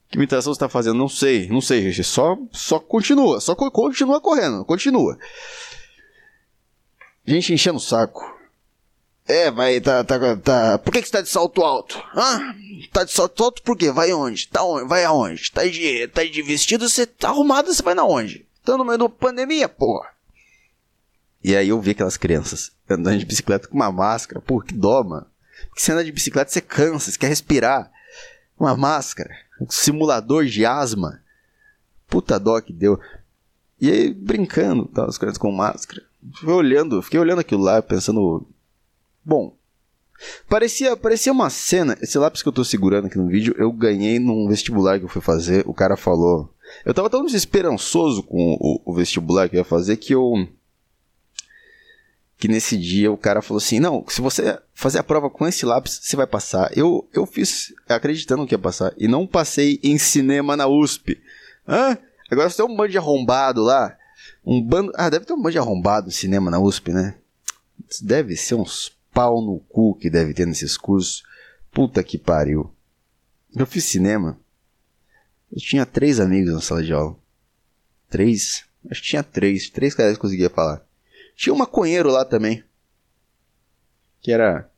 Que 0.08 0.16
imitação 0.16 0.52
você 0.52 0.60
tá 0.60 0.68
fazendo? 0.68 0.98
Não 0.98 1.08
sei, 1.08 1.48
não 1.48 1.60
sei, 1.60 1.82
gente. 1.82 2.04
Só, 2.04 2.36
só 2.52 2.78
continua, 2.78 3.40
só 3.40 3.54
continua 3.54 4.20
correndo, 4.20 4.64
continua. 4.64 5.18
Gente 7.24 7.54
enchendo 7.54 7.78
o 7.78 7.80
saco. 7.80 8.30
É, 9.26 9.50
vai, 9.50 9.80
tá, 9.80 10.02
tá, 10.02 10.36
tá. 10.36 10.78
Por 10.78 10.92
que, 10.92 11.00
que 11.00 11.06
você 11.06 11.12
tá 11.12 11.20
de 11.20 11.28
salto 11.28 11.62
alto? 11.62 12.02
Hã? 12.14 12.54
Tá 12.92 13.04
de 13.04 13.12
salto 13.12 13.44
alto 13.44 13.62
por 13.62 13.76
quê? 13.78 13.90
Vai 13.92 14.12
onde? 14.12 14.48
Tá 14.48 14.64
onde? 14.64 14.88
Vai 14.88 15.04
aonde? 15.04 15.50
Tá 15.50 15.64
de, 15.64 16.08
tá 16.08 16.24
de 16.24 16.42
vestido, 16.42 16.88
você 16.88 17.06
tá 17.06 17.28
arrumado, 17.28 17.72
você 17.72 17.82
vai 17.82 17.94
na 17.94 18.04
onde? 18.04 18.44
Tá 18.64 18.76
no 18.76 18.84
meio 18.84 18.98
da 18.98 19.08
pandemia, 19.08 19.68
porra. 19.68 20.11
E 21.44 21.56
aí 21.56 21.68
eu 21.68 21.80
vi 21.80 21.90
aquelas 21.90 22.16
crianças 22.16 22.72
andando 22.88 23.18
de 23.18 23.26
bicicleta 23.26 23.66
com 23.66 23.74
uma 23.74 23.90
máscara. 23.90 24.40
Pô, 24.40 24.60
que 24.60 24.74
dó, 24.74 25.02
mano. 25.02 25.26
Porque 25.68 25.80
você 25.80 25.92
anda 25.92 26.04
de 26.04 26.12
bicicleta, 26.12 26.50
você 26.50 26.60
cansa, 26.60 27.10
você 27.10 27.18
quer 27.18 27.28
respirar. 27.28 27.90
Uma 28.58 28.76
máscara. 28.76 29.34
Um 29.60 29.68
simulador 29.68 30.44
de 30.44 30.64
asma. 30.64 31.20
Puta 32.06 32.38
dó 32.38 32.60
que 32.60 32.72
deu. 32.72 33.00
E 33.80 33.90
aí, 33.90 34.14
brincando, 34.14 34.86
tá, 34.86 35.04
as 35.04 35.18
crianças 35.18 35.38
com 35.38 35.50
máscara. 35.50 36.02
Fiquei 36.34 36.54
olhando, 36.54 37.02
fiquei 37.02 37.18
olhando 37.18 37.40
aquilo 37.40 37.62
lá, 37.62 37.82
pensando. 37.82 38.46
Bom. 39.24 39.56
Parecia, 40.48 40.96
parecia 40.96 41.32
uma 41.32 41.50
cena. 41.50 41.96
Esse 42.00 42.16
lápis 42.16 42.42
que 42.42 42.48
eu 42.48 42.52
tô 42.52 42.64
segurando 42.64 43.06
aqui 43.06 43.18
no 43.18 43.26
vídeo, 43.26 43.54
eu 43.58 43.72
ganhei 43.72 44.20
num 44.20 44.46
vestibular 44.46 44.98
que 45.00 45.04
eu 45.04 45.08
fui 45.08 45.20
fazer. 45.20 45.64
O 45.66 45.74
cara 45.74 45.96
falou. 45.96 46.54
Eu 46.84 46.94
tava 46.94 47.10
tão 47.10 47.24
desesperançoso 47.24 48.22
com 48.22 48.56
o, 48.60 48.80
o 48.84 48.94
vestibular 48.94 49.48
que 49.48 49.56
eu 49.56 49.58
ia 49.58 49.64
fazer 49.64 49.96
que 49.96 50.14
eu 50.14 50.48
que 52.42 52.48
nesse 52.48 52.76
dia 52.76 53.08
o 53.08 53.16
cara 53.16 53.40
falou 53.40 53.58
assim: 53.58 53.78
não, 53.78 54.04
se 54.08 54.20
você 54.20 54.58
fazer 54.74 54.98
a 54.98 55.04
prova 55.04 55.30
com 55.30 55.46
esse 55.46 55.64
lápis, 55.64 56.00
você 56.02 56.16
vai 56.16 56.26
passar. 56.26 56.76
Eu, 56.76 57.08
eu 57.12 57.24
fiz 57.24 57.72
acreditando 57.88 58.44
que 58.48 58.52
ia 58.52 58.58
passar. 58.58 58.92
E 58.98 59.06
não 59.06 59.28
passei 59.28 59.78
em 59.80 59.96
cinema 59.96 60.56
na 60.56 60.66
USP. 60.66 61.22
Hã? 61.68 61.96
Agora 62.28 62.50
você 62.50 62.56
tem 62.56 62.66
um 62.66 62.76
bando 62.76 62.90
de 62.90 62.98
arrombado 62.98 63.62
lá. 63.62 63.96
Um 64.44 64.60
bando. 64.60 64.90
Ah, 64.96 65.08
deve 65.08 65.24
ter 65.24 65.32
um 65.34 65.36
bando 65.36 65.52
de 65.52 65.58
arrombado 65.58 66.06
no 66.06 66.12
cinema 66.12 66.50
na 66.50 66.58
USP, 66.58 66.90
né? 66.90 67.14
Deve 68.02 68.34
ser 68.36 68.56
uns 68.56 68.90
pau 69.14 69.40
no 69.40 69.60
cu 69.60 69.94
que 69.94 70.10
deve 70.10 70.34
ter 70.34 70.44
nesses 70.44 70.76
cursos. 70.76 71.22
Puta 71.70 72.02
que 72.02 72.18
pariu. 72.18 72.74
Eu 73.54 73.66
fiz 73.66 73.84
cinema. 73.84 74.36
Eu 75.52 75.60
tinha 75.60 75.86
três 75.86 76.18
amigos 76.18 76.52
na 76.52 76.60
sala 76.60 76.82
de 76.82 76.92
aula. 76.92 77.16
Três? 78.10 78.64
Acho 78.90 79.00
que 79.00 79.10
tinha 79.10 79.22
três. 79.22 79.70
Três 79.70 79.94
caras 79.94 80.14
que 80.14 80.20
conseguia 80.20 80.50
falar. 80.50 80.84
Tinha 81.34 81.52
um 81.52 81.58
maconheiro 81.58 82.10
lá 82.10 82.24
também. 82.24 82.64
Que 84.20 84.32
era. 84.32 84.70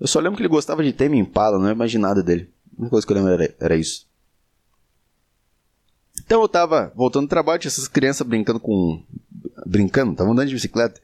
Eu 0.00 0.06
só 0.06 0.18
lembro 0.18 0.36
que 0.36 0.42
ele 0.42 0.48
gostava 0.48 0.82
de 0.82 0.92
Tame 0.92 1.18
Impala, 1.18 1.58
não 1.58 1.86
de 1.86 1.98
nada 1.98 2.22
dele. 2.22 2.50
A 2.76 2.80
única 2.80 2.90
coisa 2.90 3.06
que 3.06 3.12
eu 3.12 3.16
lembro 3.16 3.32
era, 3.32 3.54
era 3.60 3.76
isso. 3.76 4.08
Então 6.24 6.42
eu 6.42 6.48
tava 6.48 6.92
voltando 6.94 7.26
do 7.26 7.30
trabalho, 7.30 7.60
tinha 7.60 7.68
essas 7.68 7.88
crianças 7.88 8.26
brincando 8.26 8.60
com. 8.60 9.02
Brincando, 9.66 10.12
estavam 10.12 10.32
andando 10.32 10.48
de 10.48 10.54
bicicleta. 10.54 11.00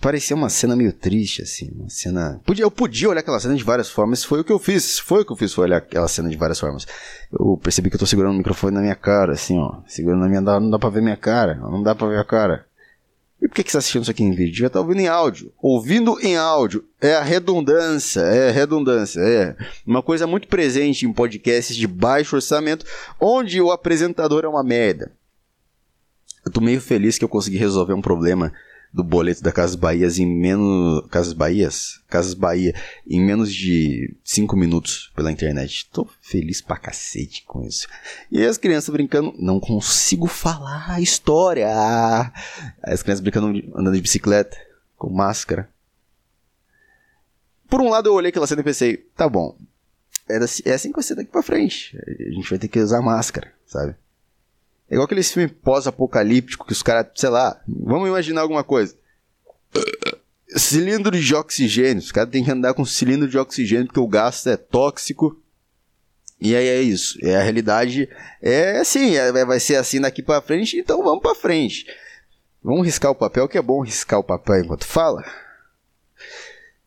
Parecia 0.00 0.34
uma 0.34 0.48
cena 0.48 0.74
meio 0.74 0.92
triste, 0.92 1.42
assim. 1.42 1.70
Uma 1.74 1.90
cena. 1.90 2.40
Podia, 2.44 2.64
eu 2.64 2.70
podia 2.70 3.08
olhar 3.08 3.20
aquela 3.20 3.38
cena 3.38 3.54
de 3.54 3.62
várias 3.62 3.90
formas. 3.90 4.24
Foi 4.24 4.40
o 4.40 4.44
que 4.44 4.52
eu 4.52 4.58
fiz. 4.58 4.98
Foi 4.98 5.22
o 5.22 5.24
que 5.24 5.32
eu 5.32 5.36
fiz, 5.36 5.52
foi 5.52 5.64
olhar 5.64 5.76
aquela 5.78 6.08
cena 6.08 6.28
de 6.28 6.36
várias 6.36 6.58
formas. 6.58 6.86
Eu 7.32 7.58
percebi 7.62 7.90
que 7.90 7.96
eu 7.96 8.00
tô 8.00 8.06
segurando 8.06 8.34
o 8.34 8.38
microfone 8.38 8.74
na 8.74 8.80
minha 8.80 8.94
cara, 8.94 9.32
assim, 9.32 9.58
ó. 9.58 9.80
Segurando 9.86 10.20
na 10.20 10.28
minha. 10.28 10.40
Não 10.40 10.70
dá 10.70 10.78
pra 10.78 10.88
ver 10.88 11.02
minha 11.02 11.16
cara. 11.16 11.54
Não 11.56 11.82
dá 11.82 11.94
pra 11.94 12.08
ver 12.08 12.18
a 12.18 12.24
cara. 12.24 12.66
E 13.40 13.48
por 13.48 13.54
que, 13.54 13.62
que 13.62 13.70
você 13.70 13.76
tá 13.76 13.78
assistindo 13.80 14.02
isso 14.02 14.10
aqui 14.10 14.24
em 14.24 14.30
vídeo? 14.30 14.52
Devia 14.52 14.68
estar 14.68 14.78
tá 14.78 14.82
ouvindo 14.82 15.00
em 15.00 15.08
áudio. 15.08 15.52
Ouvindo 15.60 16.18
em 16.22 16.36
áudio. 16.36 16.82
É 16.98 17.14
a 17.14 17.22
redundância. 17.22 18.20
É 18.20 18.48
a 18.48 18.52
redundância. 18.52 19.20
É. 19.20 19.54
Uma 19.86 20.02
coisa 20.02 20.26
muito 20.26 20.48
presente 20.48 21.04
em 21.04 21.12
podcasts 21.12 21.76
de 21.76 21.86
baixo 21.86 22.36
orçamento, 22.36 22.86
onde 23.20 23.60
o 23.60 23.70
apresentador 23.70 24.44
é 24.44 24.48
uma 24.48 24.64
merda. 24.64 25.12
Eu 26.44 26.50
tô 26.50 26.60
meio 26.60 26.80
feliz 26.80 27.18
que 27.18 27.24
eu 27.24 27.28
consegui 27.28 27.58
resolver 27.58 27.92
um 27.92 28.02
problema 28.02 28.50
do 28.94 29.02
boleto 29.02 29.42
da 29.42 29.50
Casas 29.50 29.74
Bahias 29.74 30.20
em 30.20 30.26
menos. 30.26 31.04
Casas 31.08 31.32
Bahias? 31.32 32.00
Casas 32.08 32.32
Bahia 32.32 32.72
em 33.04 33.20
menos 33.20 33.52
de 33.52 34.14
5 34.22 34.56
minutos 34.56 35.10
pela 35.16 35.32
internet. 35.32 35.90
Tô 35.92 36.08
feliz 36.22 36.60
pra 36.60 36.76
cacete 36.76 37.42
com 37.44 37.64
isso. 37.64 37.88
E 38.30 38.44
as 38.44 38.56
crianças 38.56 38.92
brincando, 38.92 39.34
não 39.36 39.58
consigo 39.58 40.28
falar 40.28 40.92
a 40.92 41.00
história. 41.00 41.68
As 42.80 43.02
crianças 43.02 43.20
brincando 43.20 43.48
andando 43.74 43.96
de 43.96 44.00
bicicleta, 44.00 44.56
com 44.96 45.10
máscara. 45.10 45.68
Por 47.68 47.80
um 47.80 47.88
lado 47.88 48.08
eu 48.08 48.14
olhei 48.14 48.28
aquela 48.28 48.46
cena 48.46 48.60
e 48.60 48.64
pensei, 48.64 48.98
tá 49.16 49.28
bom. 49.28 49.58
É 50.28 50.36
assim 50.36 50.90
que 50.90 50.94
vai 50.94 51.02
ser 51.02 51.16
daqui 51.16 51.32
pra 51.32 51.42
frente. 51.42 51.98
A 51.98 52.30
gente 52.30 52.48
vai 52.48 52.60
ter 52.60 52.68
que 52.68 52.78
usar 52.78 53.02
máscara, 53.02 53.52
sabe? 53.66 53.96
É 54.94 54.96
igual 54.96 55.06
aqueles 55.06 55.32
filmes 55.32 55.52
pós-apocalíptico 55.60 56.64
que 56.64 56.72
os 56.72 56.80
caras, 56.80 57.08
sei 57.16 57.28
lá, 57.28 57.60
vamos 57.66 58.08
imaginar 58.08 58.42
alguma 58.42 58.62
coisa. 58.62 58.96
Cilindro 60.56 61.18
de 61.18 61.34
oxigênio. 61.34 62.00
Os 62.00 62.12
caras 62.12 62.30
têm 62.30 62.44
que 62.44 62.50
andar 62.52 62.74
com 62.74 62.84
cilindro 62.84 63.26
de 63.26 63.36
oxigênio 63.36 63.86
porque 63.86 63.98
o 63.98 64.06
gasto 64.06 64.48
é 64.48 64.56
tóxico. 64.56 65.36
E 66.40 66.54
aí 66.54 66.68
é 66.68 66.80
isso. 66.80 67.18
É 67.26 67.34
a 67.34 67.42
realidade 67.42 68.08
é 68.40 68.78
assim, 68.78 69.16
é, 69.16 69.32
vai 69.44 69.58
ser 69.58 69.74
assim 69.74 70.00
daqui 70.00 70.22
para 70.22 70.40
frente, 70.40 70.78
então 70.78 71.02
vamos 71.02 71.22
para 71.22 71.34
frente. 71.34 71.86
Vamos 72.62 72.86
riscar 72.86 73.10
o 73.10 73.16
papel, 73.16 73.48
que 73.48 73.58
é 73.58 73.62
bom 73.62 73.82
riscar 73.82 74.20
o 74.20 74.24
papel 74.24 74.60
enquanto 74.60 74.86
fala. 74.86 75.24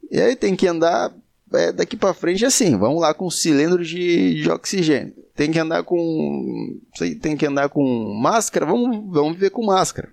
E 0.09 0.21
aí 0.21 0.33
tem 0.33 0.55
que 0.55 0.65
andar 0.65 1.13
é, 1.53 1.71
daqui 1.71 1.95
para 1.95 2.13
frente 2.13 2.45
assim, 2.45 2.77
vamos 2.77 3.01
lá 3.01 3.13
com 3.13 3.29
cilindro 3.29 3.83
de, 3.83 4.41
de 4.41 4.49
oxigênio. 4.49 5.13
Tem 5.35 5.51
que 5.51 5.59
andar 5.59 5.83
com 5.83 6.79
tem 7.21 7.37
que 7.37 7.45
andar 7.45 7.69
com 7.69 8.13
máscara, 8.15 8.65
vamos 8.65 9.13
vamos 9.13 9.33
viver 9.33 9.51
com 9.51 9.63
máscara. 9.63 10.11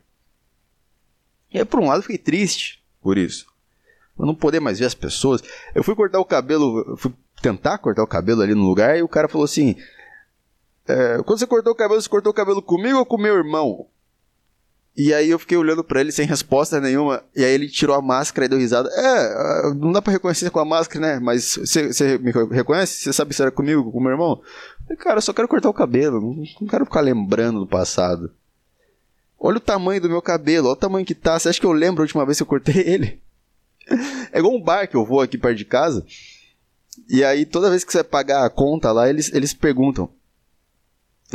E 1.52 1.58
aí, 1.58 1.64
por 1.64 1.80
um 1.80 1.86
lado, 1.86 2.02
fiquei 2.02 2.18
triste 2.18 2.82
por 3.00 3.16
isso. 3.16 3.46
Eu 4.18 4.26
não 4.26 4.34
poder 4.34 4.60
mais 4.60 4.78
ver 4.78 4.86
as 4.86 4.94
pessoas. 4.94 5.42
Eu 5.74 5.82
fui 5.82 5.94
cortar 5.94 6.18
o 6.18 6.24
cabelo, 6.24 6.96
fui 6.96 7.12
tentar 7.40 7.78
cortar 7.78 8.02
o 8.02 8.08
cabelo 8.08 8.42
ali 8.42 8.54
no 8.54 8.66
lugar 8.66 8.98
e 8.98 9.02
o 9.02 9.08
cara 9.08 9.28
falou 9.28 9.44
assim: 9.44 9.76
é, 10.86 11.22
Quando 11.24 11.38
você 11.38 11.46
cortou 11.46 11.72
o 11.72 11.76
cabelo, 11.76 12.00
você 12.00 12.08
cortou 12.08 12.32
o 12.32 12.34
cabelo 12.34 12.60
comigo 12.60 12.98
ou 12.98 13.06
com 13.06 13.16
meu 13.16 13.36
irmão? 13.36 13.86
E 14.96 15.12
aí 15.12 15.30
eu 15.30 15.40
fiquei 15.40 15.56
olhando 15.56 15.82
para 15.82 16.00
ele 16.00 16.12
sem 16.12 16.24
resposta 16.24 16.80
nenhuma. 16.80 17.22
E 17.34 17.44
aí 17.44 17.52
ele 17.52 17.68
tirou 17.68 17.96
a 17.96 18.02
máscara 18.02 18.46
e 18.46 18.48
deu 18.48 18.58
risada. 18.58 18.88
É, 18.90 19.74
não 19.74 19.90
dá 19.90 20.00
pra 20.00 20.12
reconhecer 20.12 20.50
com 20.50 20.60
a 20.60 20.64
máscara, 20.64 21.14
né? 21.14 21.20
Mas 21.20 21.56
você 21.56 22.16
me 22.18 22.30
reconhece? 22.52 23.02
Você 23.02 23.12
sabe 23.12 23.34
se 23.34 23.42
era 23.42 23.50
comigo 23.50 23.90
com 23.90 24.00
meu 24.00 24.12
irmão? 24.12 24.40
Falei, 24.84 24.96
cara, 24.96 25.18
eu 25.18 25.22
só 25.22 25.32
quero 25.32 25.48
cortar 25.48 25.68
o 25.68 25.74
cabelo. 25.74 26.20
Não 26.60 26.68
quero 26.68 26.84
ficar 26.84 27.00
lembrando 27.00 27.58
do 27.58 27.66
passado. 27.66 28.30
Olha 29.38 29.56
o 29.56 29.60
tamanho 29.60 30.00
do 30.00 30.08
meu 30.08 30.22
cabelo, 30.22 30.68
olha 30.68 30.74
o 30.74 30.76
tamanho 30.76 31.04
que 31.04 31.14
tá. 31.14 31.38
Você 31.38 31.48
acha 31.48 31.60
que 31.60 31.66
eu 31.66 31.72
lembro 31.72 32.02
a 32.02 32.04
última 32.04 32.24
vez 32.24 32.38
que 32.38 32.42
eu 32.44 32.46
cortei 32.46 32.80
ele? 32.86 33.20
É 34.32 34.38
igual 34.38 34.54
um 34.54 34.62
bar 34.62 34.88
que 34.88 34.96
eu 34.96 35.04
vou 35.04 35.20
aqui 35.20 35.36
perto 35.36 35.58
de 35.58 35.64
casa. 35.64 36.06
E 37.08 37.24
aí, 37.24 37.44
toda 37.44 37.68
vez 37.68 37.82
que 37.82 37.92
você 37.92 38.04
pagar 38.04 38.44
a 38.44 38.50
conta 38.50 38.92
lá, 38.92 39.08
eles, 39.08 39.32
eles 39.34 39.52
perguntam. 39.52 40.08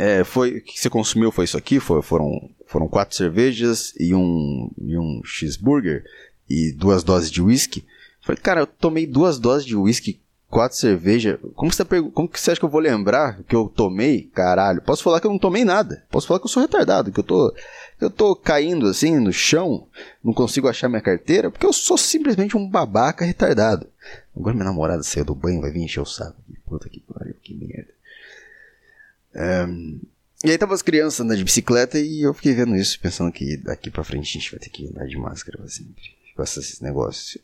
É, 0.00 0.24
foi, 0.24 0.58
o 0.58 0.62
que 0.62 0.80
você 0.80 0.88
consumiu 0.88 1.30
foi 1.30 1.44
isso 1.44 1.58
aqui? 1.58 1.78
Foi, 1.78 2.00
foram, 2.00 2.50
foram 2.66 2.88
quatro 2.88 3.14
cervejas 3.14 3.92
e 3.98 4.14
um, 4.14 4.70
e 4.80 4.98
um 4.98 5.20
cheeseburger 5.22 6.04
e 6.48 6.72
duas 6.72 7.04
doses 7.04 7.30
de 7.30 7.42
whisky. 7.42 7.84
Falei, 8.22 8.40
cara, 8.40 8.60
eu 8.60 8.66
tomei 8.66 9.06
duas 9.06 9.38
doses 9.38 9.66
de 9.66 9.76
whisky 9.76 10.20
quatro 10.50 10.76
cervejas. 10.76 11.38
Como 11.54 11.72
você, 11.72 11.84
tá 11.84 11.96
como 12.12 12.28
que 12.28 12.40
você 12.40 12.50
acha 12.50 12.60
que 12.60 12.64
eu 12.64 12.70
vou 12.70 12.80
lembrar 12.80 13.42
que 13.44 13.54
eu 13.54 13.68
tomei? 13.68 14.22
Caralho. 14.34 14.82
Posso 14.82 15.02
falar 15.02 15.20
que 15.20 15.26
eu 15.26 15.30
não 15.30 15.38
tomei 15.38 15.64
nada. 15.64 16.02
Posso 16.10 16.26
falar 16.26 16.40
que 16.40 16.46
eu 16.46 16.50
sou 16.50 16.62
retardado, 16.62 17.12
que 17.12 17.20
eu 17.20 17.24
tô, 17.24 17.54
eu 18.00 18.10
tô 18.10 18.34
caindo 18.34 18.86
assim 18.86 19.18
no 19.18 19.32
chão, 19.32 19.86
não 20.22 20.32
consigo 20.32 20.68
achar 20.68 20.88
minha 20.88 21.00
carteira, 21.00 21.50
porque 21.50 21.64
eu 21.64 21.72
sou 21.72 21.96
simplesmente 21.96 22.56
um 22.56 22.68
babaca 22.68 23.24
retardado. 23.24 23.86
Agora 24.36 24.54
minha 24.54 24.64
namorada 24.64 25.02
saiu 25.02 25.24
do 25.24 25.34
banho, 25.34 25.60
vai 25.60 25.70
vir 25.70 25.84
encher 25.84 26.00
o 26.00 26.06
saco. 26.06 26.36
Puta 26.66 26.88
que. 26.88 26.99
Um, 29.34 30.00
e 30.42 30.50
aí 30.50 30.58
tava 30.58 30.74
as 30.74 30.82
crianças 30.82 31.20
andando 31.20 31.38
de 31.38 31.44
bicicleta 31.44 31.98
e 31.98 32.22
eu 32.22 32.32
fiquei 32.32 32.54
vendo 32.54 32.74
isso, 32.74 32.98
pensando 32.98 33.30
que 33.30 33.58
daqui 33.58 33.90
pra 33.90 34.02
frente 34.02 34.28
a 34.28 34.40
gente 34.40 34.50
vai 34.50 34.58
ter 34.58 34.70
que 34.70 34.88
andar 34.88 35.06
de 35.06 35.16
máscara 35.16 35.58
pra 35.58 35.68
sempre. 35.68 36.02
Com 36.34 36.42
esses 36.42 36.80
negócios. 36.80 37.38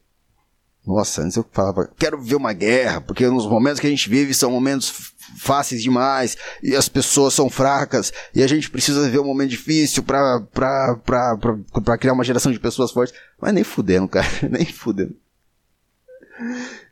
Nossa, 0.86 1.22
antes 1.22 1.36
eu 1.36 1.44
falava, 1.50 1.90
quero 1.98 2.22
ver 2.22 2.36
uma 2.36 2.52
guerra, 2.52 3.00
porque 3.00 3.26
nos 3.26 3.44
momentos 3.44 3.80
que 3.80 3.88
a 3.88 3.90
gente 3.90 4.08
vive 4.08 4.32
são 4.32 4.52
momentos 4.52 5.12
fáceis 5.36 5.82
demais, 5.82 6.36
e 6.62 6.76
as 6.76 6.88
pessoas 6.88 7.34
são 7.34 7.50
fracas, 7.50 8.12
e 8.32 8.40
a 8.40 8.46
gente 8.46 8.70
precisa 8.70 9.02
viver 9.02 9.18
um 9.18 9.24
momento 9.24 9.50
difícil 9.50 10.04
pra, 10.04 10.40
pra, 10.52 10.96
pra, 11.04 11.36
pra, 11.36 11.58
pra 11.82 11.98
criar 11.98 12.12
uma 12.12 12.22
geração 12.22 12.52
de 12.52 12.60
pessoas 12.60 12.92
fortes. 12.92 13.18
Mas 13.40 13.52
nem 13.52 13.64
fudendo, 13.64 14.06
cara, 14.08 14.28
nem 14.48 14.64
fudendo. 14.64 15.16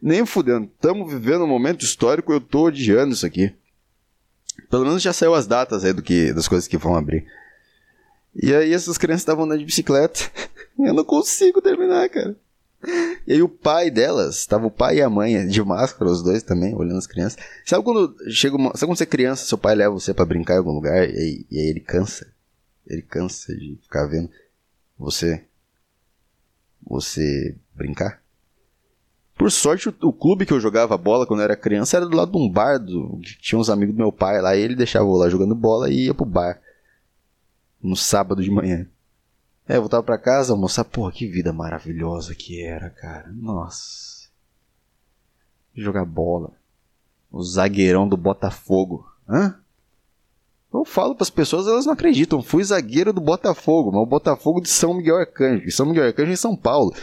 Nem 0.03 0.27
fudendo. 0.27 0.69
Estamos 0.75 1.09
vivendo 1.11 1.45
um 1.45 1.49
momento 1.49 1.85
histórico, 1.85 2.33
eu 2.33 2.41
tô 2.41 2.65
odiando 2.67 3.15
isso 3.15 3.25
aqui. 3.25 3.55
Pelo 4.75 4.87
menos 4.87 5.04
já 5.04 5.12
saiu 5.12 5.35
as 5.35 5.47
datas 5.47 5.85
aí 5.85 5.93
do 5.93 6.02
que, 6.02 6.33
das 6.33 6.49
coisas 6.49 6.66
que 6.66 6.76
vão 6.76 6.97
abrir. 6.97 7.25
E 8.35 8.52
aí 8.52 8.73
essas 8.73 8.99
crianças 8.99 9.21
estavam 9.21 9.45
andando 9.45 9.61
de 9.61 9.64
bicicleta. 9.64 10.19
Eu 10.76 10.93
não 10.93 11.04
consigo 11.04 11.62
terminar, 11.62 12.09
cara. 12.09 12.35
E 13.25 13.35
aí 13.35 13.40
o 13.40 13.49
pai 13.49 13.88
delas, 13.88 14.35
estava 14.35 14.66
o 14.66 14.73
pai 14.73 14.97
e 14.97 15.02
a 15.02 15.09
mãe 15.09 15.47
de 15.47 15.62
máscara, 15.62 16.11
os 16.11 16.25
dois 16.25 16.43
também, 16.43 16.75
olhando 16.75 16.99
as 16.99 17.07
crianças. 17.07 17.38
Sabe 17.64 17.85
quando 17.85 18.16
chega 18.33 18.57
uma, 18.57 18.73
sabe 18.76 18.90
quando 18.90 18.99
você 18.99 19.04
é 19.04 19.07
criança, 19.07 19.47
seu 19.47 19.57
pai 19.57 19.76
leva 19.76 19.95
você 19.95 20.12
para 20.12 20.25
brincar 20.25 20.54
em 20.54 20.59
algum 20.59 20.73
lugar 20.73 21.09
e 21.09 21.47
e 21.49 21.57
aí 21.57 21.66
ele 21.69 21.78
cansa? 21.78 22.26
Ele 22.85 23.02
cansa 23.02 23.54
de 23.54 23.78
ficar 23.81 24.07
vendo 24.07 24.28
você 24.99 25.45
você 26.85 27.54
brincar? 27.76 28.24
Por 29.37 29.50
sorte, 29.50 29.88
o, 29.88 29.95
o, 30.03 30.12
clube 30.12 30.47
que 30.47 30.53
eu 30.53 30.61
jogava 30.61 30.97
bola 30.97 31.26
quando 31.26 31.41
eu 31.41 31.45
era 31.45 31.57
criança 31.57 31.97
era 31.97 32.07
do 32.07 32.17
lado 32.17 32.33
de 32.33 32.38
um 32.38 32.49
bar 32.49 32.79
do, 32.79 33.21
tinha 33.41 33.59
uns 33.59 33.69
amigos 33.69 33.95
do 33.95 33.99
meu 33.99 34.12
pai 34.12 34.41
lá, 34.41 34.57
e 34.57 34.61
ele 34.61 34.76
deixava 34.76 35.05
eu 35.05 35.12
lá 35.12 35.29
jogando 35.29 35.55
bola 35.55 35.91
e 35.91 36.07
ia 36.07 36.14
pro 36.14 36.25
bar. 36.25 36.61
No 37.83 37.97
sábado 37.97 38.43
de 38.43 38.50
manhã. 38.50 38.87
É, 39.69 39.76
eu 39.76 39.81
voltava 39.81 40.03
pra 40.03 40.19
casa, 40.19 40.53
almoçar. 40.53 40.85
Porra, 40.85 41.12
que 41.12 41.26
vida 41.26 41.53
maravilhosa 41.53 42.35
que 42.35 42.62
era, 42.62 42.91
cara. 42.91 43.31
Nossa. 43.33 44.29
Jogar 45.75 46.05
bola. 46.05 46.53
O 47.31 47.43
zagueirão 47.43 48.09
do 48.09 48.17
Botafogo. 48.17 49.07
Hã? 49.29 49.59
Eu 50.73 50.85
falo 50.85 51.14
pras 51.14 51.31
pessoas, 51.31 51.67
elas 51.67 51.87
não 51.87 51.93
acreditam. 51.93 52.43
Fui 52.43 52.62
zagueiro 52.62 53.12
do 53.12 53.21
Botafogo, 53.21 53.93
mas 53.93 54.03
o 54.03 54.07
Botafogo 54.07 54.61
de 54.61 54.69
São 54.69 54.95
Miguel 54.95 55.17
Arcanjo. 55.17 55.71
São 55.71 55.87
Miguel 55.87 56.07
Arcanjo 56.07 56.31
é 56.31 56.35
em 56.35 56.37
São 56.37 56.57
Paulo. 56.57 56.95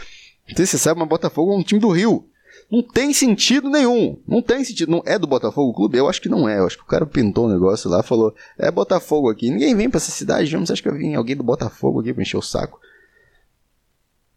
Não 0.48 0.56
sei 0.56 0.66
se 0.66 0.72
você 0.72 0.78
sabe, 0.78 0.98
mas 0.98 1.06
o 1.06 1.10
Botafogo 1.10 1.52
é 1.52 1.56
um 1.56 1.62
time 1.62 1.80
do 1.80 1.90
Rio. 1.90 2.28
Não 2.70 2.82
tem 2.82 3.12
sentido 3.12 3.68
nenhum. 3.68 4.18
Não 4.26 4.40
tem 4.40 4.64
sentido. 4.64 4.90
Não 4.90 5.02
é 5.04 5.18
do 5.18 5.26
Botafogo 5.26 5.74
Clube? 5.74 5.98
Eu 5.98 6.08
acho 6.08 6.20
que 6.20 6.28
não 6.28 6.48
é. 6.48 6.58
Eu 6.58 6.66
acho 6.66 6.78
que 6.78 6.82
o 6.82 6.86
cara 6.86 7.04
pintou 7.04 7.44
o 7.44 7.48
um 7.48 7.52
negócio 7.52 7.90
lá 7.90 8.02
falou: 8.02 8.34
é 8.58 8.70
Botafogo 8.70 9.30
aqui. 9.30 9.50
Ninguém 9.50 9.74
vem 9.76 9.90
pra 9.90 9.98
essa 9.98 10.10
cidade. 10.10 10.56
Você 10.56 10.72
acha 10.72 10.82
que 10.82 10.88
eu 10.88 10.96
vim 10.96 11.14
alguém 11.14 11.36
do 11.36 11.42
Botafogo 11.42 12.00
aqui 12.00 12.12
pra 12.12 12.22
encher 12.22 12.38
o 12.38 12.42
saco? 12.42 12.80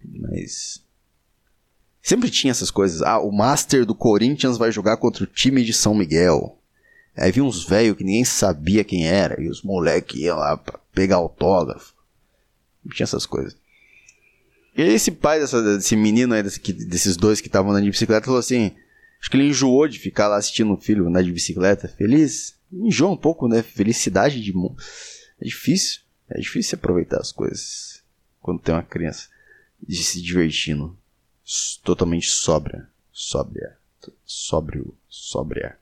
Mas. 0.04 0.84
Sempre 2.02 2.30
tinha 2.30 2.52
essas 2.52 2.70
coisas. 2.70 3.02
Ah, 3.02 3.20
o 3.20 3.32
Master 3.32 3.86
do 3.86 3.96
Corinthians 3.96 4.58
vai 4.58 4.72
jogar 4.72 4.98
contra 4.98 5.24
o 5.24 5.28
time 5.28 5.64
de 5.64 5.74
São 5.74 5.96
Miguel. 5.96 6.60
Aí 7.16 7.32
vi 7.32 7.42
uns 7.42 7.66
velhos 7.66 7.98
que 7.98 8.04
ninguém 8.04 8.26
sabia 8.26 8.84
quem 8.84 9.08
era. 9.08 9.42
E 9.42 9.50
os 9.50 9.64
moleques 9.64 10.20
iam 10.20 10.38
lá 10.38 10.58
pra 10.58 10.78
pegar 10.94 11.16
autógrafo. 11.16 11.94
Tinha 12.94 13.06
essas 13.06 13.26
coisas. 13.26 13.58
E 14.75 14.82
esse 14.82 15.12
pai 15.12 15.39
dessa, 15.39 15.62
desse 15.62 15.96
menino 15.96 16.34
aí, 16.34 16.44
desse, 16.44 16.60
desses 16.74 17.15
dois 17.15 17.39
que 17.39 17.48
estavam 17.48 17.72
andando 17.72 17.86
de 17.86 17.91
bicicleta, 17.91 18.25
falou 18.25 18.39
assim: 18.39 18.75
acho 19.20 19.29
que 19.29 19.38
ele 19.38 19.48
enjoou 19.48 19.88
de 19.88 19.98
ficar 19.98 20.27
lá 20.27 20.36
assistindo 20.36 20.74
o 20.74 20.77
filho 20.77 21.08
andar 21.08 21.24
de 21.24 21.32
bicicleta, 21.32 21.88
feliz. 21.88 22.55
Enjoa 22.72 23.12
um 23.12 23.17
pouco, 23.17 23.48
né? 23.48 23.63
Felicidade 23.63 24.41
de. 24.41 24.53
É 25.39 25.46
difícil. 25.46 26.01
É 26.29 26.39
difícil 26.39 26.75
aproveitar 26.75 27.22
as 27.22 27.32
coisas 27.32 28.03
quando 28.41 28.60
tem 28.60 28.75
uma 28.75 28.84
criança 28.84 29.29
de 29.82 30.03
se 30.03 30.22
divertindo. 30.22 30.98
Totalmente 31.84 32.27
sóbria. 32.27 32.88
Sóbria. 33.12 33.77
Sóbrio. 34.25 34.94
Sóbria. 35.08 35.77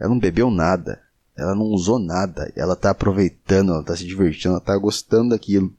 Ela 0.00 0.08
não 0.08 0.18
bebeu 0.18 0.50
nada. 0.50 1.02
Ela 1.36 1.54
não 1.54 1.66
usou 1.66 1.98
nada. 1.98 2.52
Ela 2.56 2.74
tá 2.74 2.90
aproveitando, 2.90 3.72
ela 3.72 3.84
tá 3.84 3.96
se 3.96 4.04
divertindo, 4.04 4.54
ela 4.54 4.60
tá 4.60 4.76
gostando 4.76 5.30
daquilo. 5.30 5.74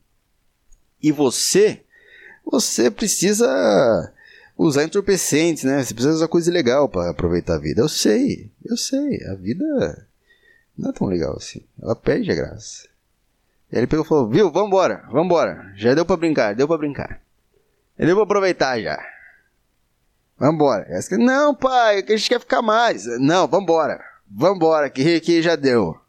E 1.02 1.12
você 1.12 1.83
você 2.46 2.92
precisa 2.92 4.12
usar 4.58 4.84
entorpecentes, 4.84 5.64
né? 5.64 5.84
Você 5.84 5.94
precisa 5.94 6.16
usar 6.16 6.28
coisa 6.28 6.52
legal 6.52 6.88
para 6.88 7.10
aproveitar 7.10 7.56
a 7.56 7.60
vida. 7.60 7.82
Eu 7.82 7.90
sei, 7.90 8.52
eu 8.66 8.78
sei. 8.78 9.24
A 9.28 9.36
vida 9.36 10.08
não 10.78 10.90
é 10.90 10.94
tão 10.94 11.08
legal 11.08 11.36
assim. 11.36 11.62
Ela 11.82 11.96
perde 11.96 12.32
a 12.32 12.36
graça. 12.36 12.88
E 13.72 13.78
ele 13.78 13.88
pegou 13.88 14.06
e 14.06 14.08
falou: 14.08 14.30
Viu, 14.30 14.52
vambora, 14.52 15.04
vambora. 15.12 15.74
Já 15.76 15.94
deu 15.94 16.06
pra 16.06 16.18
brincar, 16.18 16.56
deu 16.56 16.68
pra 16.68 16.78
brincar. 16.78 17.22
Já 17.98 18.06
deu 18.06 18.16
pra 18.16 18.24
aproveitar 18.24 18.80
já. 18.80 19.04
Vambora. 20.38 20.88
Não, 21.18 21.56
pai, 21.56 22.04
a 22.08 22.12
gente 22.16 22.30
quer 22.30 22.40
ficar 22.40 22.62
mais. 22.62 23.06
Não, 23.20 23.48
vambora. 23.48 24.04
Vambora, 24.30 24.90
que, 24.90 25.20
que 25.20 25.42
já 25.42 25.56
deu. 25.56 26.00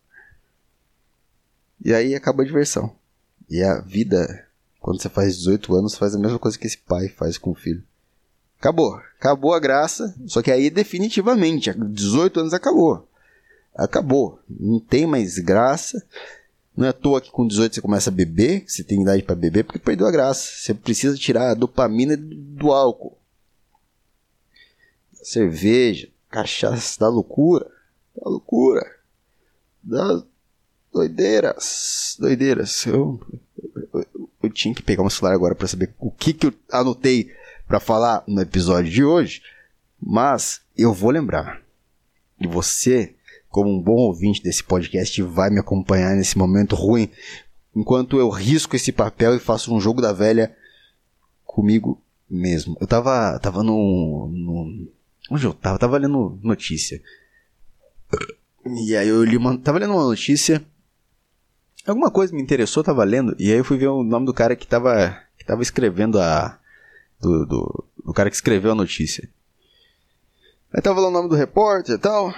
E 1.85 1.93
aí 1.93 2.14
acabou 2.14 2.43
a 2.43 2.47
diversão. 2.47 2.95
E 3.49 3.62
a 3.62 3.81
vida 3.81 4.47
quando 4.85 5.00
você 5.00 5.09
faz 5.09 5.38
18 5.38 5.75
anos, 5.76 5.95
faz 5.95 6.14
a 6.14 6.19
mesma 6.19 6.38
coisa 6.38 6.59
que 6.59 6.67
esse 6.67 6.76
pai 6.76 7.09
faz 7.09 7.38
com 7.38 7.53
o 7.53 7.55
filho. 7.55 7.83
Acabou. 8.59 9.00
Acabou 9.19 9.55
a 9.55 9.59
graça. 9.59 10.14
Só 10.26 10.43
que 10.43 10.50
aí 10.50 10.69
definitivamente, 10.69 11.73
18 11.73 12.41
anos 12.41 12.53
acabou. 12.53 13.09
Acabou. 13.75 14.38
Não 14.47 14.79
tem 14.79 15.07
mais 15.07 15.38
graça. 15.38 16.05
Não 16.76 16.85
é 16.85 16.91
à 16.91 16.93
toa 16.93 17.23
que 17.23 17.31
com 17.31 17.47
18 17.47 17.76
você 17.76 17.81
começa 17.81 18.11
a 18.11 18.12
beber, 18.12 18.64
você 18.67 18.85
tem 18.85 19.00
idade 19.00 19.23
para 19.23 19.35
beber, 19.35 19.64
porque 19.64 19.79
perdeu 19.79 20.07
a 20.07 20.11
graça. 20.11 20.50
Você 20.55 20.75
precisa 20.75 21.17
tirar 21.17 21.53
a 21.53 21.55
dopamina 21.55 22.14
do 22.14 22.71
álcool. 22.71 23.17
Cerveja, 25.14 26.11
cachaça, 26.29 27.00
dá 27.00 27.09
loucura. 27.09 27.71
Dá 28.14 28.29
loucura. 28.29 28.85
Dá 29.83 30.23
doideiras. 30.93 32.17
Doideiras. 32.21 32.85
Eu, 32.85 33.19
tinha 34.54 34.75
que 34.75 34.82
pegar 34.82 35.02
um 35.02 35.11
celular 35.11 35.34
agora 35.34 35.54
para 35.54 35.68
saber 35.68 35.92
o 35.99 36.11
que, 36.11 36.32
que 36.32 36.46
eu 36.46 36.54
anotei 36.70 37.30
para 37.66 37.80
falar 37.80 38.23
no 38.26 38.40
episódio 38.40 38.90
de 38.90 39.04
hoje, 39.04 39.42
mas 40.00 40.61
eu 40.76 40.92
vou 40.92 41.11
lembrar. 41.11 41.61
E 42.40 42.46
você, 42.46 43.14
como 43.49 43.70
um 43.70 43.82
bom 43.82 43.96
ouvinte 43.96 44.42
desse 44.42 44.62
podcast, 44.62 45.20
vai 45.23 45.50
me 45.50 45.61
acompanhar 45.61 46.14
nesse 46.14 46.38
momento 46.38 46.75
ruim, 46.75 47.11
enquanto 47.75 48.18
eu 48.18 48.28
risco 48.28 48.76
esse 48.76 48.92
papel 48.92 49.34
e 49.34 49.40
faço 49.40 49.75
um 49.75 49.80
jogo 49.80 50.00
da 50.00 50.12
velha 50.12 50.56
comigo 51.44 52.00
mesmo. 52.28 52.76
Eu 52.80 52.87
tava, 52.87 53.38
tava 53.40 53.62
no, 53.62 54.28
no 54.28 54.88
onde 55.30 55.44
eu 55.44 55.54
tava? 55.54 55.78
Tava 55.78 55.99
lendo 55.99 56.38
notícia. 56.42 57.00
E 58.66 58.96
aí 58.96 59.08
eu 59.08 59.23
li 59.25 59.37
uma, 59.37 59.58
tava 59.58 59.78
lendo 59.78 59.92
uma 59.92 60.04
notícia 60.04 60.64
Alguma 61.87 62.11
coisa 62.11 62.35
me 62.35 62.43
interessou, 62.43 62.83
tava 62.83 63.05
lendo, 63.05 63.37
e 63.38 63.53
aí 63.53 63.59
eu 63.59 63.64
fui 63.64 63.76
ver 63.76 63.88
o 63.88 64.03
nome 64.03 64.25
do 64.25 64.33
cara 64.33 64.57
que 64.57 64.67
tava, 64.67 65.21
que 65.37 65.45
tava 65.45 65.62
escrevendo 65.62 66.19
a. 66.19 66.59
Do, 67.21 67.47
do, 67.47 67.85
do 68.07 68.12
cara 68.12 68.31
que 68.31 68.37
escreveu 68.37 68.73
a 68.73 68.75
notícia. 68.75 69.29
Aí 70.73 70.83
tava 70.83 71.00
lá 71.00 71.09
o 71.09 71.11
nome 71.11 71.29
do 71.29 71.37
repórter 71.37 71.95
e 71.95 71.99
tal. 71.99 72.35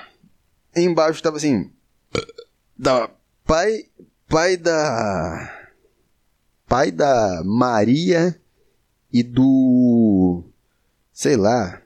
E 0.75 0.81
embaixo 0.83 1.23
tava 1.23 1.37
assim. 1.39 1.71
Da, 2.77 3.09
pai. 3.45 3.87
Pai 4.29 4.57
da. 4.57 5.71
Pai 6.69 6.91
da 6.91 7.43
Maria 7.45 8.39
e 9.13 9.23
do. 9.23 10.45
Sei 11.13 11.37
lá. 11.37 11.81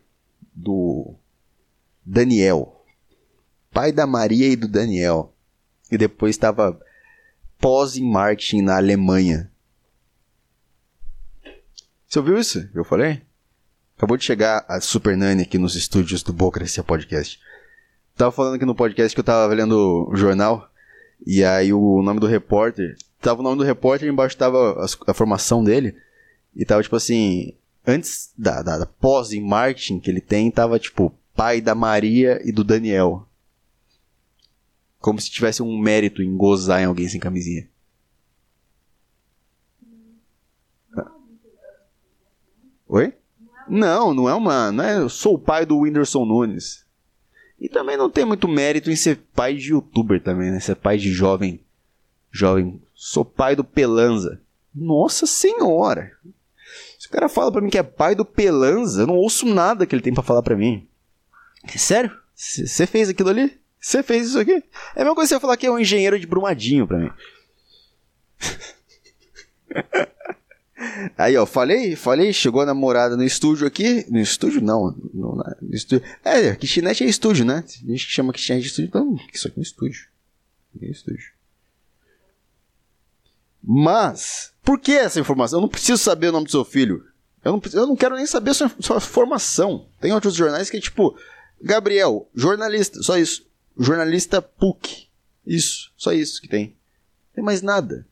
Do. 0.54 1.14
Daniel. 2.04 2.82
Pai 3.70 3.92
da 3.92 4.06
Maria 4.06 4.48
e 4.48 4.56
do 4.56 4.66
Daniel. 4.66 5.32
E 5.92 5.96
depois 5.96 6.36
tava 6.36 6.80
pós 7.60 7.96
em 7.96 8.10
marketing 8.10 8.62
na 8.62 8.76
Alemanha. 8.76 9.50
Você 12.08 12.18
ouviu 12.18 12.38
isso? 12.38 12.68
Eu 12.74 12.82
falei? 12.82 13.22
Acabou 13.96 14.16
de 14.16 14.24
chegar 14.24 14.64
a 14.66 14.80
Super 14.80 15.16
Nani 15.16 15.42
aqui 15.42 15.58
nos 15.58 15.76
estúdios 15.76 16.22
do 16.22 16.32
Bocracia 16.32 16.82
Podcast. 16.82 17.38
Tava 18.16 18.32
falando 18.32 18.54
aqui 18.54 18.64
no 18.64 18.74
podcast 18.74 19.14
que 19.14 19.20
eu 19.20 19.24
tava 19.24 19.52
lendo 19.54 20.08
o 20.10 20.16
jornal 20.16 20.68
e 21.24 21.44
aí 21.44 21.72
o 21.72 22.02
nome 22.02 22.18
do 22.18 22.26
repórter, 22.26 22.96
tava 23.20 23.40
o 23.40 23.42
nome 23.42 23.58
do 23.58 23.64
repórter 23.64 24.08
e 24.08 24.10
embaixo 24.10 24.36
tava 24.36 24.72
a, 24.82 25.10
a, 25.10 25.14
formação 25.14 25.62
dele 25.62 25.94
e 26.56 26.64
tava 26.64 26.82
tipo 26.82 26.96
assim, 26.96 27.54
antes 27.86 28.32
da, 28.36 28.62
da, 28.62 28.78
da 28.78 28.86
pós 28.86 29.32
em 29.32 29.40
marketing 29.40 30.00
que 30.00 30.10
ele 30.10 30.20
tem, 30.20 30.50
tava 30.50 30.78
tipo 30.78 31.14
pai 31.36 31.60
da 31.60 31.74
Maria 31.74 32.40
e 32.42 32.52
do 32.52 32.64
Daniel. 32.64 33.26
Como 35.00 35.20
se 35.20 35.30
tivesse 35.30 35.62
um 35.62 35.78
mérito 35.78 36.22
em 36.22 36.36
gozar 36.36 36.80
em 36.80 36.84
alguém 36.84 37.08
sem 37.08 37.18
camisinha. 37.18 37.68
Oi? 42.86 43.14
Não, 43.68 44.12
não 44.12 44.28
é 44.28 44.34
uma. 44.34 44.70
Não 44.70 44.84
é, 44.84 44.98
eu 44.98 45.08
sou 45.08 45.34
o 45.34 45.38
pai 45.38 45.64
do 45.64 45.78
Whindersson 45.78 46.24
Nunes. 46.24 46.84
E 47.58 47.68
também 47.68 47.96
não 47.96 48.10
tem 48.10 48.24
muito 48.24 48.48
mérito 48.48 48.90
em 48.90 48.96
ser 48.96 49.20
pai 49.34 49.54
de 49.54 49.70
youtuber 49.70 50.20
também, 50.22 50.50
né? 50.50 50.58
Ser 50.58 50.74
pai 50.74 50.98
de 50.98 51.12
jovem. 51.12 51.60
Jovem. 52.30 52.82
Sou 52.94 53.24
pai 53.24 53.54
do 53.54 53.62
Pelanza. 53.62 54.40
Nossa 54.74 55.26
senhora! 55.26 56.12
Se 56.98 57.06
o 57.06 57.10
cara 57.10 57.28
fala 57.28 57.52
pra 57.52 57.60
mim 57.60 57.70
que 57.70 57.78
é 57.78 57.82
pai 57.82 58.14
do 58.14 58.24
Pelanza, 58.24 59.02
eu 59.02 59.06
não 59.06 59.16
ouço 59.16 59.46
nada 59.46 59.86
que 59.86 59.94
ele 59.94 60.02
tem 60.02 60.12
para 60.12 60.22
falar 60.22 60.42
pra 60.42 60.56
mim. 60.56 60.88
Sério? 61.76 62.10
Você 62.34 62.86
fez 62.86 63.08
aquilo 63.08 63.28
ali? 63.28 63.59
Você 63.80 64.02
fez 64.02 64.28
isso 64.28 64.38
aqui? 64.38 64.62
É 64.94 65.00
a 65.00 65.04
mesma 65.04 65.14
coisa 65.14 65.28
que 65.28 65.34
você 65.34 65.40
falar 65.40 65.56
que 65.56 65.66
é 65.66 65.70
um 65.70 65.78
engenheiro 65.78 66.18
de 66.18 66.26
Brumadinho 66.26 66.86
pra 66.86 66.98
mim. 66.98 67.10
Aí, 71.16 71.36
ó, 71.36 71.44
falei, 71.46 71.94
falei, 71.94 72.32
chegou 72.32 72.62
a 72.62 72.66
namorada 72.66 73.16
no 73.16 73.22
estúdio 73.22 73.66
aqui. 73.66 74.04
No 74.10 74.18
estúdio, 74.18 74.60
não. 74.60 74.94
No, 75.12 75.36
no 75.36 75.74
estúdio. 75.74 76.06
É, 76.24 76.54
kitnet 76.54 77.04
é 77.04 77.06
estúdio, 77.06 77.44
né? 77.44 77.64
A 77.66 77.90
gente 77.90 78.06
chama 78.06 78.32
kitnet 78.32 78.62
de 78.62 78.68
estúdio, 78.68 78.88
então 78.88 79.16
isso 79.32 79.48
aqui 79.48 79.58
é 79.58 79.60
um 79.60 79.62
estúdio. 79.62 80.08
É 80.80 80.86
estúdio. 80.86 81.32
Mas, 83.62 84.52
por 84.62 84.78
que 84.78 84.92
essa 84.92 85.20
informação? 85.20 85.58
Eu 85.58 85.62
não 85.62 85.68
preciso 85.68 85.98
saber 85.98 86.28
o 86.28 86.32
nome 86.32 86.46
do 86.46 86.50
seu 86.50 86.64
filho. 86.64 87.04
Eu 87.44 87.52
não, 87.52 87.62
eu 87.72 87.86
não 87.86 87.96
quero 87.96 88.16
nem 88.16 88.26
saber 88.26 88.54
sua, 88.54 88.70
sua 88.80 89.00
formação. 89.00 89.86
Tem 90.00 90.12
outros 90.12 90.34
jornais 90.34 90.70
que 90.70 90.76
é 90.76 90.80
tipo, 90.80 91.16
Gabriel, 91.60 92.28
jornalista, 92.34 93.02
só 93.02 93.18
isso. 93.18 93.49
Jornalista 93.82 94.42
PUC. 94.42 95.08
Isso, 95.46 95.90
só 95.96 96.12
isso 96.12 96.40
que 96.40 96.46
tem. 96.46 96.66
Não 96.66 97.34
tem 97.36 97.44
mais 97.44 97.62
nada. 97.62 98.06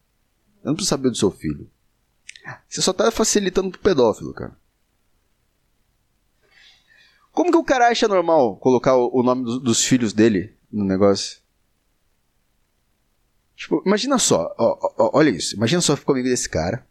Eu 0.64 0.68
não 0.68 0.74
preciso 0.74 0.88
saber 0.88 1.10
do 1.10 1.16
seu 1.16 1.30
filho. 1.30 1.70
Você 2.66 2.80
só 2.80 2.92
tá 2.92 3.10
facilitando 3.10 3.70
pro 3.70 3.80
pedófilo, 3.80 4.32
cara. 4.32 4.56
Como 7.30 7.50
que 7.50 7.56
o 7.58 7.64
cara 7.64 7.88
acha 7.88 8.08
normal 8.08 8.56
colocar 8.56 8.96
o 8.96 9.22
nome 9.22 9.44
dos 9.60 9.84
filhos 9.84 10.14
dele 10.14 10.56
no 10.72 10.84
negócio? 10.84 11.38
Tipo, 13.54 13.82
imagina 13.84 14.18
só, 14.18 14.54
ó, 14.58 14.92
ó, 14.96 15.10
olha 15.18 15.30
isso. 15.30 15.54
Imagina 15.54 15.82
só 15.82 15.94
ficar 15.94 16.12
amigo 16.12 16.28
desse 16.28 16.48
cara. 16.48 16.86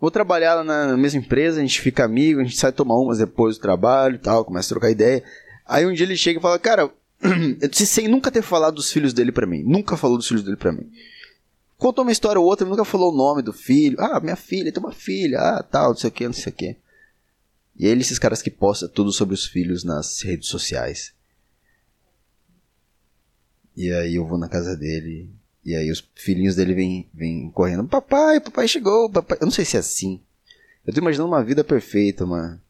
Vou 0.00 0.10
trabalhar 0.10 0.54
lá 0.54 0.64
na 0.64 0.96
mesma 0.96 1.20
empresa, 1.20 1.58
a 1.58 1.62
gente 1.62 1.80
fica 1.80 2.04
amigo, 2.04 2.40
a 2.40 2.44
gente 2.44 2.56
sai 2.56 2.72
tomar 2.72 2.96
umas 2.96 3.18
depois 3.18 3.56
do 3.56 3.62
trabalho 3.62 4.16
e 4.16 4.18
tal, 4.18 4.44
começa 4.44 4.68
a 4.68 4.74
trocar 4.74 4.90
ideia. 4.90 5.22
Aí 5.66 5.86
um 5.86 5.92
dia 5.92 6.04
ele 6.06 6.16
chega 6.16 6.38
e 6.38 6.42
fala, 6.42 6.58
cara, 6.58 6.90
eu 7.60 7.68
disse 7.68 7.86
sem 7.86 8.08
nunca 8.08 8.30
ter 8.30 8.42
falado 8.42 8.74
dos 8.74 8.92
filhos 8.92 9.12
dele 9.12 9.32
para 9.32 9.46
mim. 9.46 9.62
Nunca 9.62 9.96
falou 9.96 10.16
dos 10.16 10.28
filhos 10.28 10.42
dele 10.42 10.56
para 10.56 10.72
mim. 10.72 10.90
Contou 11.76 12.04
uma 12.04 12.12
história 12.12 12.40
ou 12.40 12.46
outra, 12.46 12.66
nunca 12.66 12.84
falou 12.84 13.12
o 13.12 13.16
nome 13.16 13.42
do 13.42 13.52
filho. 13.52 13.96
Ah, 14.00 14.20
minha 14.20 14.36
filha, 14.36 14.72
tem 14.72 14.82
uma 14.82 14.92
filha, 14.92 15.38
ah, 15.38 15.62
tal, 15.62 15.90
não 15.90 15.96
sei 15.96 16.08
o 16.08 16.12
que, 16.12 16.26
não 16.26 16.32
sei 16.32 16.52
o 16.52 16.54
que. 16.54 16.76
E 17.76 17.86
ele, 17.86 18.02
esses 18.02 18.18
caras 18.18 18.40
que 18.40 18.50
postam 18.50 18.88
tudo 18.88 19.10
sobre 19.12 19.34
os 19.34 19.46
filhos 19.46 19.82
nas 19.82 20.22
redes 20.22 20.48
sociais. 20.48 21.12
E 23.76 23.92
aí 23.92 24.14
eu 24.14 24.26
vou 24.26 24.38
na 24.38 24.48
casa 24.48 24.76
dele. 24.76 25.28
E 25.64 25.74
aí 25.74 25.90
os 25.90 26.06
filhinhos 26.14 26.54
dele 26.54 26.74
vêm, 26.74 27.08
vêm 27.12 27.50
correndo. 27.50 27.88
Papai, 27.88 28.38
papai 28.38 28.68
chegou, 28.68 29.10
papai. 29.10 29.38
Eu 29.40 29.46
não 29.46 29.52
sei 29.52 29.64
se 29.64 29.76
é 29.76 29.80
assim. 29.80 30.20
Eu 30.86 30.92
tô 30.92 31.00
imaginando 31.00 31.28
uma 31.28 31.42
vida 31.42 31.64
perfeita, 31.64 32.24
mano. 32.24 32.60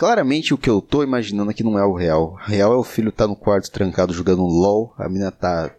Claramente 0.00 0.54
o 0.54 0.56
que 0.56 0.70
eu 0.70 0.80
tô 0.80 1.02
imaginando 1.02 1.50
aqui 1.50 1.62
não 1.62 1.78
é 1.78 1.84
o 1.84 1.92
real. 1.92 2.32
O 2.32 2.34
real 2.36 2.72
é 2.72 2.76
o 2.76 2.82
filho 2.82 3.12
tá 3.12 3.26
no 3.26 3.36
quarto 3.36 3.70
trancado 3.70 4.14
jogando 4.14 4.40
LOL, 4.40 4.94
a 4.96 5.06
menina 5.06 5.30
tá 5.30 5.70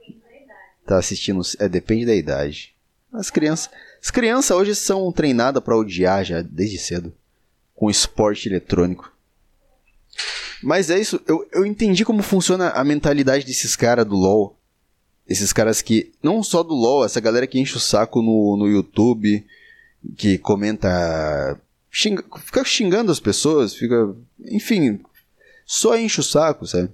tá 0.86 1.00
assistindo, 1.00 1.42
é 1.58 1.68
depende 1.68 2.06
da 2.06 2.14
idade. 2.14 2.76
As 3.12 3.32
crianças, 3.32 3.72
as 4.00 4.12
crianças 4.12 4.56
hoje 4.56 4.76
são 4.76 5.12
treinadas 5.12 5.64
para 5.64 5.76
odiar 5.76 6.24
já 6.24 6.44
desde 6.44 6.78
cedo 6.78 7.12
com 7.74 7.90
esporte 7.90 8.48
eletrônico. 8.48 9.12
Mas 10.62 10.92
é 10.92 11.00
isso, 11.00 11.20
eu, 11.26 11.50
eu 11.52 11.66
entendi 11.66 12.06
como 12.06 12.22
funciona 12.22 12.70
a 12.70 12.84
mentalidade 12.84 13.44
desses 13.44 13.76
caras 13.76 14.06
do 14.06 14.16
LoL. 14.16 14.56
Esses 15.28 15.52
caras 15.52 15.82
que, 15.82 16.12
não 16.22 16.44
só 16.44 16.62
do 16.62 16.76
LoL, 16.76 17.06
essa 17.06 17.20
galera 17.20 17.48
que 17.48 17.60
enche 17.60 17.76
o 17.76 17.80
saco 17.80 18.22
no, 18.22 18.56
no 18.56 18.68
YouTube, 18.68 19.44
que 20.16 20.38
comenta 20.38 21.60
fica 21.92 22.64
xingando 22.64 23.12
as 23.12 23.20
pessoas, 23.20 23.76
fica. 23.76 24.16
Enfim, 24.40 25.02
só 25.66 25.98
enche 25.98 26.22
o 26.22 26.24
saco, 26.24 26.66
sabe? 26.66 26.90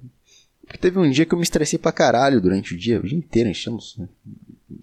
Porque 0.61 0.77
teve 0.77 0.99
um 0.99 1.09
dia 1.09 1.25
que 1.25 1.33
eu 1.33 1.37
me 1.37 1.43
estressei 1.43 1.79
pra 1.79 1.91
caralho 1.91 2.41
durante 2.41 2.73
o 2.73 2.77
dia, 2.77 2.99
o 2.99 3.07
dia 3.07 3.17
inteiro 3.17 3.49
enchemos. 3.49 3.95
Né? 3.97 4.09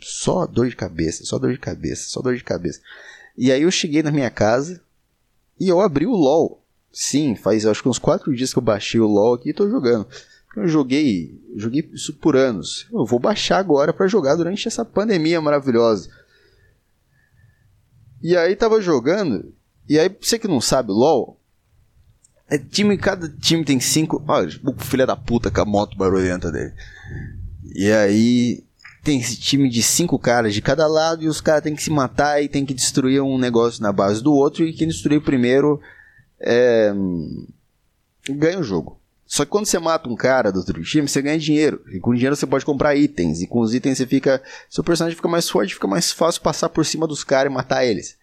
Só 0.01 0.47
dor 0.47 0.69
de 0.69 0.77
cabeça, 0.77 1.25
só 1.25 1.39
dor 1.39 1.53
de 1.53 1.59
cabeça, 1.59 2.09
só 2.09 2.23
dor 2.23 2.37
de 2.37 2.45
cabeça. 2.45 2.81
E 3.37 3.53
aí 3.53 3.63
eu 3.63 3.71
cheguei 3.71 4.03
na 4.03 4.13
minha 4.13 4.31
casa 4.31 4.81
e 5.59 5.69
eu 5.69 5.81
abri 5.81 6.07
o 6.07 6.15
LOL. 6.15 6.63
Sim, 6.91 7.35
faz 7.35 7.67
acho 7.67 7.83
que 7.83 7.89
uns 7.89 7.99
4 7.99 8.35
dias 8.35 8.53
que 8.53 8.59
eu 8.59 8.63
baixei 8.63 9.01
o 9.01 9.07
LOL 9.07 9.35
aqui 9.35 9.51
e 9.51 9.55
tô 9.55 9.69
jogando. 9.69 10.07
Eu 10.57 10.69
joguei, 10.69 11.41
joguei 11.57 11.91
isso 11.93 12.15
por 12.15 12.37
anos. 12.37 12.87
Eu 12.93 13.05
vou 13.05 13.19
baixar 13.19 13.59
agora 13.59 13.93
para 13.93 14.07
jogar 14.07 14.37
durante 14.37 14.69
essa 14.69 14.85
pandemia 14.85 15.41
maravilhosa. 15.41 16.09
E 18.23 18.37
aí 18.37 18.55
tava 18.55 18.81
jogando 18.81 19.53
e 19.89 19.99
aí, 19.99 20.15
você 20.21 20.39
que 20.39 20.49
não 20.49 20.61
sabe, 20.61 20.91
LOL, 20.91 21.39
é 22.49 22.59
time, 22.59 22.97
cada 22.97 23.29
time 23.29 23.65
tem 23.65 23.81
cinco. 23.81 24.23
Olha, 24.27 24.49
o 24.65 24.75
filho 24.83 25.07
da 25.07 25.17
puta 25.17 25.51
com 25.51 25.61
a 25.61 25.65
moto 25.65 25.97
barulhenta 25.97 26.51
dele. 26.51 26.73
E 27.75 27.91
aí, 27.91 28.65
tem 29.03 29.21
esse 29.21 29.37
time 29.37 29.69
de 29.69 29.83
cinco 29.83 30.19
caras 30.19 30.55
de 30.55 30.63
cada 30.63 30.87
lado 30.87 31.23
e 31.23 31.29
os 31.29 31.41
caras 31.41 31.63
têm 31.63 31.75
que 31.75 31.83
se 31.83 31.91
matar 31.91 32.43
e 32.43 32.49
tem 32.49 32.65
que 32.65 32.73
destruir 32.73 33.23
um 33.23 33.39
negócio 33.39 33.83
na 33.83 33.93
base 33.93 34.23
do 34.23 34.33
outro. 34.33 34.65
E 34.65 34.73
quem 34.73 34.89
destruir 34.89 35.21
primeiro 35.21 35.81
é, 36.41 36.93
ganha 38.31 38.59
o 38.59 38.65
jogo. 38.65 38.99
Só 39.27 39.45
que 39.45 39.51
quando 39.51 39.67
você 39.67 39.79
mata 39.79 40.09
um 40.09 40.15
cara 40.17 40.53
do 40.53 40.59
outro 40.59 40.83
time, 40.83 41.09
você 41.09 41.21
ganha 41.21 41.39
dinheiro. 41.39 41.83
E 41.93 41.99
com 41.99 42.15
dinheiro 42.15 42.37
você 42.37 42.47
pode 42.47 42.65
comprar 42.65 42.95
itens. 42.95 43.43
E 43.43 43.47
com 43.47 43.61
os 43.61 43.75
itens 43.75 43.99
você 43.99 44.07
fica. 44.07 44.43
Seu 44.71 44.85
personagem 44.85 45.17
fica 45.17 45.29
mais 45.29 45.49
forte, 45.49 45.75
fica 45.75 45.89
mais 45.89 46.13
fácil 46.13 46.41
passar 46.41 46.69
por 46.69 46.87
cima 46.87 47.07
dos 47.07 47.25
caras 47.25 47.51
e 47.51 47.55
matar 47.55 47.85
eles. 47.85 48.17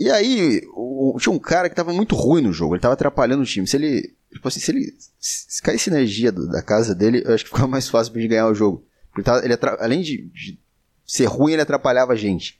E 0.00 0.10
aí, 0.10 0.62
o, 0.72 1.14
tinha 1.20 1.30
um 1.30 1.38
cara 1.38 1.68
que 1.68 1.76
tava 1.76 1.92
muito 1.92 2.16
ruim 2.16 2.40
no 2.40 2.54
jogo, 2.54 2.74
ele 2.74 2.80
tava 2.80 2.94
atrapalhando 2.94 3.42
o 3.42 3.46
time. 3.46 3.66
Se 3.66 3.76
ele. 3.76 4.16
Tipo 4.32 4.48
assim, 4.48 4.58
se 4.58 4.70
ele. 4.70 4.96
Se 5.18 5.60
caísse 5.60 5.90
energia 5.90 6.32
do, 6.32 6.48
da 6.48 6.62
casa 6.62 6.94
dele, 6.94 7.22
eu 7.22 7.34
acho 7.34 7.44
que 7.44 7.50
ficava 7.50 7.68
mais 7.68 7.86
fácil 7.86 8.10
pra 8.10 8.22
gente 8.22 8.30
ganhar 8.30 8.48
o 8.48 8.54
jogo. 8.54 8.82
Ele, 9.14 9.22
tava, 9.22 9.44
ele 9.44 9.58
além 9.78 10.00
de, 10.00 10.22
de, 10.32 10.58
ser 11.04 11.26
ruim, 11.26 11.52
ele 11.52 11.60
atrapalhava 11.60 12.14
a 12.14 12.16
gente. 12.16 12.58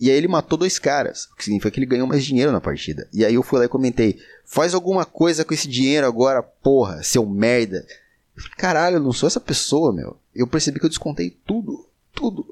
E 0.00 0.10
aí 0.10 0.16
ele 0.16 0.26
matou 0.26 0.58
dois 0.58 0.78
caras, 0.78 1.26
o 1.26 1.36
que 1.36 1.44
significa 1.44 1.70
que 1.70 1.78
ele 1.78 1.86
ganhou 1.86 2.06
mais 2.06 2.24
dinheiro 2.24 2.50
na 2.50 2.60
partida. 2.60 3.06
E 3.12 3.22
aí 3.22 3.34
eu 3.34 3.42
fui 3.42 3.58
lá 3.58 3.66
e 3.66 3.68
comentei: 3.68 4.18
faz 4.42 4.72
alguma 4.72 5.04
coisa 5.04 5.44
com 5.44 5.52
esse 5.52 5.68
dinheiro 5.68 6.06
agora, 6.06 6.42
porra, 6.42 7.02
seu 7.02 7.26
merda. 7.26 7.86
Eu 8.34 8.42
falei, 8.42 8.56
caralho, 8.56 8.96
eu 8.96 9.02
não 9.02 9.12
sou 9.12 9.26
essa 9.26 9.40
pessoa, 9.40 9.92
meu. 9.92 10.18
Eu 10.34 10.46
percebi 10.46 10.80
que 10.80 10.86
eu 10.86 10.90
descontei 10.90 11.38
tudo, 11.46 11.86
tudo, 12.14 12.46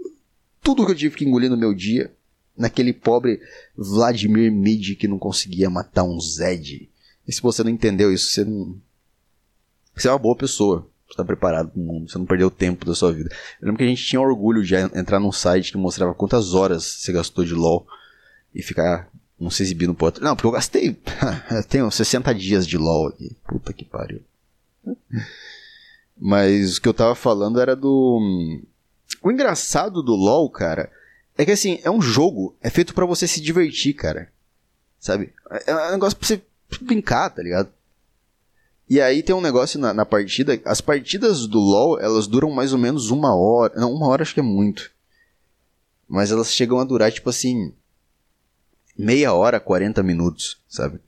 tudo 0.62 0.84
que 0.84 0.92
eu 0.92 0.96
tive 0.96 1.16
que 1.16 1.24
engolir 1.24 1.48
no 1.48 1.56
meu 1.56 1.72
dia 1.72 2.12
naquele 2.56 2.92
pobre 2.92 3.40
Vladimir 3.76 4.50
Mid 4.52 4.96
que 4.96 5.08
não 5.08 5.18
conseguia 5.18 5.68
matar 5.68 6.04
um 6.04 6.20
Zed. 6.20 6.88
E 7.26 7.32
se 7.32 7.40
você 7.40 7.62
não 7.62 7.70
entendeu 7.70 8.12
isso, 8.12 8.30
você 8.30 8.44
não. 8.44 8.76
Você 9.94 10.08
é 10.08 10.10
uma 10.10 10.18
boa 10.18 10.36
pessoa. 10.36 10.88
Você 11.08 11.16
tá 11.16 11.24
preparado 11.24 11.70
pro 11.70 11.80
mundo, 11.80 12.10
você 12.10 12.18
não 12.18 12.26
perdeu 12.26 12.50
tempo 12.50 12.84
da 12.84 12.94
sua 12.94 13.12
vida. 13.12 13.30
Eu 13.60 13.66
lembro 13.66 13.78
que 13.78 13.84
a 13.84 13.88
gente 13.88 14.04
tinha 14.04 14.20
orgulho 14.20 14.64
de 14.64 14.74
entrar 14.74 15.20
num 15.20 15.30
site 15.30 15.70
que 15.70 15.78
mostrava 15.78 16.14
quantas 16.14 16.54
horas 16.54 16.82
você 16.84 17.12
gastou 17.12 17.44
de 17.44 17.54
LOL 17.54 17.86
e 18.54 18.62
ficar 18.62 19.08
não 19.38 19.50
se 19.50 19.62
exibindo 19.62 19.94
pro 19.94 20.06
outro. 20.06 20.24
Não, 20.24 20.34
porque 20.34 20.46
eu 20.46 20.52
gastei. 20.52 20.96
eu 21.50 21.64
tenho 21.64 21.90
60 21.90 22.34
dias 22.34 22.66
de 22.66 22.78
LOL 22.78 23.08
aqui. 23.08 23.36
Puta 23.46 23.72
que 23.72 23.84
pariu. 23.84 24.22
Mas 26.18 26.76
o 26.76 26.80
que 26.80 26.88
eu 26.88 26.94
tava 26.94 27.14
falando 27.14 27.60
era 27.60 27.76
do. 27.76 28.62
O 29.22 29.30
engraçado 29.30 30.02
do 30.02 30.14
LoL, 30.14 30.48
cara, 30.50 30.90
é 31.36 31.44
que 31.44 31.50
assim, 31.50 31.80
é 31.82 31.90
um 31.90 32.00
jogo, 32.00 32.56
é 32.60 32.70
feito 32.70 32.94
para 32.94 33.06
você 33.06 33.26
se 33.26 33.40
divertir, 33.40 33.94
cara. 33.94 34.32
Sabe? 35.00 35.32
É 35.66 35.74
um 35.88 35.92
negócio 35.92 36.16
pra 36.16 36.26
você 36.26 36.42
brincar, 36.80 37.30
tá 37.30 37.42
ligado? 37.42 37.68
E 38.88 39.00
aí 39.00 39.22
tem 39.22 39.34
um 39.34 39.40
negócio 39.40 39.78
na, 39.78 39.92
na, 39.94 40.04
partida. 40.04 40.60
As 40.64 40.80
partidas 40.80 41.46
do 41.46 41.58
LoL, 41.58 42.00
elas 42.00 42.26
duram 42.26 42.50
mais 42.50 42.72
ou 42.72 42.78
menos 42.78 43.10
uma 43.10 43.34
hora. 43.34 43.74
Não, 43.76 43.92
uma 43.92 44.06
hora 44.06 44.22
acho 44.22 44.34
que 44.34 44.40
é 44.40 44.42
muito. 44.42 44.90
Mas 46.08 46.30
elas 46.30 46.52
chegam 46.52 46.78
a 46.78 46.84
durar, 46.84 47.10
tipo 47.10 47.30
assim. 47.30 47.72
Meia 48.96 49.32
hora, 49.32 49.58
40 49.58 50.02
minutos, 50.02 50.58
sabe? 50.68 51.00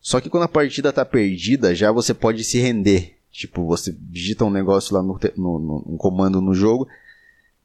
Só 0.00 0.20
que 0.20 0.30
quando 0.30 0.44
a 0.44 0.48
partida 0.48 0.92
tá 0.92 1.04
perdida, 1.04 1.74
já 1.74 1.92
você 1.92 2.14
pode 2.14 2.42
se 2.44 2.58
render. 2.58 3.18
Tipo, 3.30 3.66
você 3.66 3.94
digita 3.98 4.44
um 4.44 4.50
negócio 4.50 4.94
lá 4.94 5.02
no, 5.02 5.18
no, 5.36 5.58
no 5.58 5.84
um 5.86 5.96
comando 5.96 6.40
no 6.40 6.54
jogo. 6.54 6.88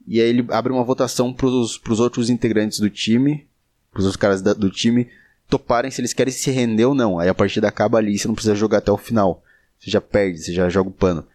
E 0.07 0.19
aí 0.19 0.27
ele 0.27 0.45
abre 0.49 0.71
uma 0.71 0.83
votação 0.83 1.33
pros, 1.33 1.77
pros 1.77 1.99
outros 1.99 2.29
integrantes 2.29 2.79
do 2.79 2.89
time. 2.89 3.47
Pros 3.91 4.05
outros 4.05 4.19
caras 4.19 4.41
da, 4.41 4.53
do 4.53 4.69
time 4.69 5.09
toparem 5.49 5.91
se 5.91 6.01
eles 6.01 6.13
querem 6.13 6.33
se 6.33 6.49
render 6.51 6.85
ou 6.85 6.95
não. 6.95 7.19
Aí 7.19 7.29
a 7.29 7.33
partida 7.33 7.67
acaba 7.67 7.97
ali, 7.97 8.17
você 8.17 8.27
não 8.27 8.35
precisa 8.35 8.55
jogar 8.55 8.79
até 8.79 8.91
o 8.91 8.97
final. 8.97 9.43
Você 9.79 9.91
já 9.91 10.01
perde, 10.01 10.39
você 10.39 10.53
já 10.53 10.69
joga 10.69 10.89
o 10.89 10.93
pano. 10.93 11.25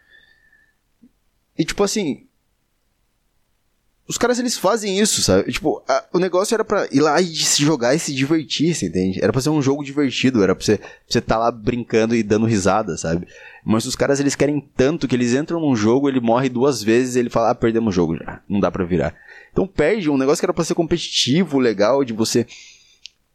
E 1.57 1.65
tipo 1.65 1.83
assim. 1.83 2.28
Os 4.09 4.17
caras 4.17 4.39
eles 4.39 4.57
fazem 4.57 4.99
isso, 4.99 5.21
sabe? 5.21 5.53
Tipo, 5.53 5.83
a, 5.87 6.05
o 6.15 6.19
negócio 6.19 6.55
era 6.55 6.65
pra 6.65 6.89
ir 6.91 7.01
lá 7.01 7.21
e 7.21 7.27
se 7.27 7.63
jogar 7.63 7.95
e 7.95 7.99
se 7.99 8.15
divertir, 8.15 8.75
você 8.75 8.87
entende? 8.87 9.23
Era 9.23 9.31
pra 9.31 9.43
ser 9.43 9.51
um 9.51 9.61
jogo 9.61 9.85
divertido, 9.85 10.43
era 10.43 10.55
pra 10.55 10.65
você 10.65 10.73
estar 10.73 10.89
você 11.07 11.21
tá 11.21 11.37
lá 11.37 11.53
brincando 11.53 12.15
e 12.17 12.23
dando 12.23 12.47
risada, 12.47 12.97
sabe? 12.97 13.29
Mas 13.63 13.85
os 13.85 13.95
caras 13.95 14.19
eles 14.19 14.35
querem 14.35 14.67
tanto 14.75 15.07
que 15.07 15.15
eles 15.15 15.35
entram 15.35 15.61
num 15.61 15.77
jogo, 15.77 16.09
ele 16.09 16.21
morre 16.21 16.49
duas 16.49 16.83
vezes 16.83 17.17
ele 17.17 17.29
fala, 17.29 17.51
ah, 17.51 17.55
perdemos 17.55 17.93
o 17.93 17.95
jogo 17.95 18.17
já, 18.17 18.41
não 18.49 18.61
dá 18.61 18.71
pra 18.71 18.83
virar. 18.83 19.15
Então 19.53 19.67
perde 19.67 20.09
um 20.09 20.17
negócio 20.17 20.41
que 20.41 20.47
era 20.47 20.55
pra 20.55 20.65
ser 20.65 20.75
competitivo, 20.75 21.59
legal, 21.59 22.03
de 22.03 22.15
você 22.15 22.47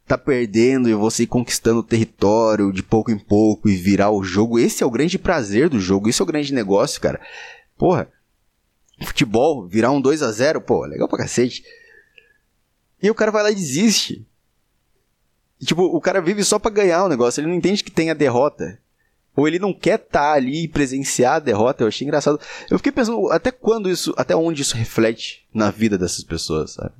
tá 0.07 0.17
perdendo 0.17 0.89
e 0.89 0.95
você 0.95 1.23
ir 1.23 1.27
conquistando 1.27 1.81
o 1.81 1.83
território 1.83 2.73
de 2.73 2.81
pouco 2.81 3.11
em 3.11 3.19
pouco 3.19 3.69
e 3.69 3.75
virar 3.75 4.09
o 4.09 4.23
jogo. 4.23 4.57
Esse 4.57 4.83
é 4.83 4.85
o 4.85 4.91
grande 4.91 5.19
prazer 5.19 5.69
do 5.69 5.79
jogo, 5.79 6.09
esse 6.09 6.19
é 6.19 6.23
o 6.23 6.27
grande 6.27 6.51
negócio, 6.51 6.99
cara. 6.99 7.21
Porra, 7.77 8.07
futebol, 9.01 9.67
virar 9.67 9.91
um 9.91 10.01
2 10.01 10.21
a 10.21 10.31
0 10.31 10.61
pô, 10.61 10.85
legal 10.85 11.07
pra 11.07 11.19
cacete. 11.19 11.63
E 13.01 13.09
o 13.09 13.15
cara 13.15 13.31
vai 13.31 13.43
lá 13.43 13.51
e 13.51 13.55
desiste. 13.55 14.25
E, 15.59 15.65
tipo, 15.65 15.83
o 15.83 15.99
cara 15.99 16.21
vive 16.21 16.43
só 16.43 16.57
pra 16.59 16.71
ganhar 16.71 17.03
o 17.03 17.09
negócio, 17.09 17.41
ele 17.41 17.47
não 17.47 17.55
entende 17.55 17.83
que 17.83 17.91
tem 17.91 18.09
a 18.09 18.13
derrota. 18.13 18.79
Ou 19.35 19.47
ele 19.47 19.57
não 19.57 19.73
quer 19.73 19.99
estar 19.99 20.19
tá 20.19 20.33
ali 20.33 20.63
e 20.63 20.67
presenciar 20.67 21.35
a 21.35 21.39
derrota, 21.39 21.83
eu 21.83 21.87
achei 21.87 22.05
engraçado. 22.05 22.39
Eu 22.69 22.77
fiquei 22.77 22.91
pensando 22.91 23.31
até 23.31 23.51
quando 23.51 23.89
isso, 23.89 24.13
até 24.15 24.35
onde 24.35 24.61
isso 24.61 24.77
reflete 24.77 25.47
na 25.53 25.71
vida 25.71 25.97
dessas 25.97 26.23
pessoas, 26.23 26.73
sabe? 26.73 26.93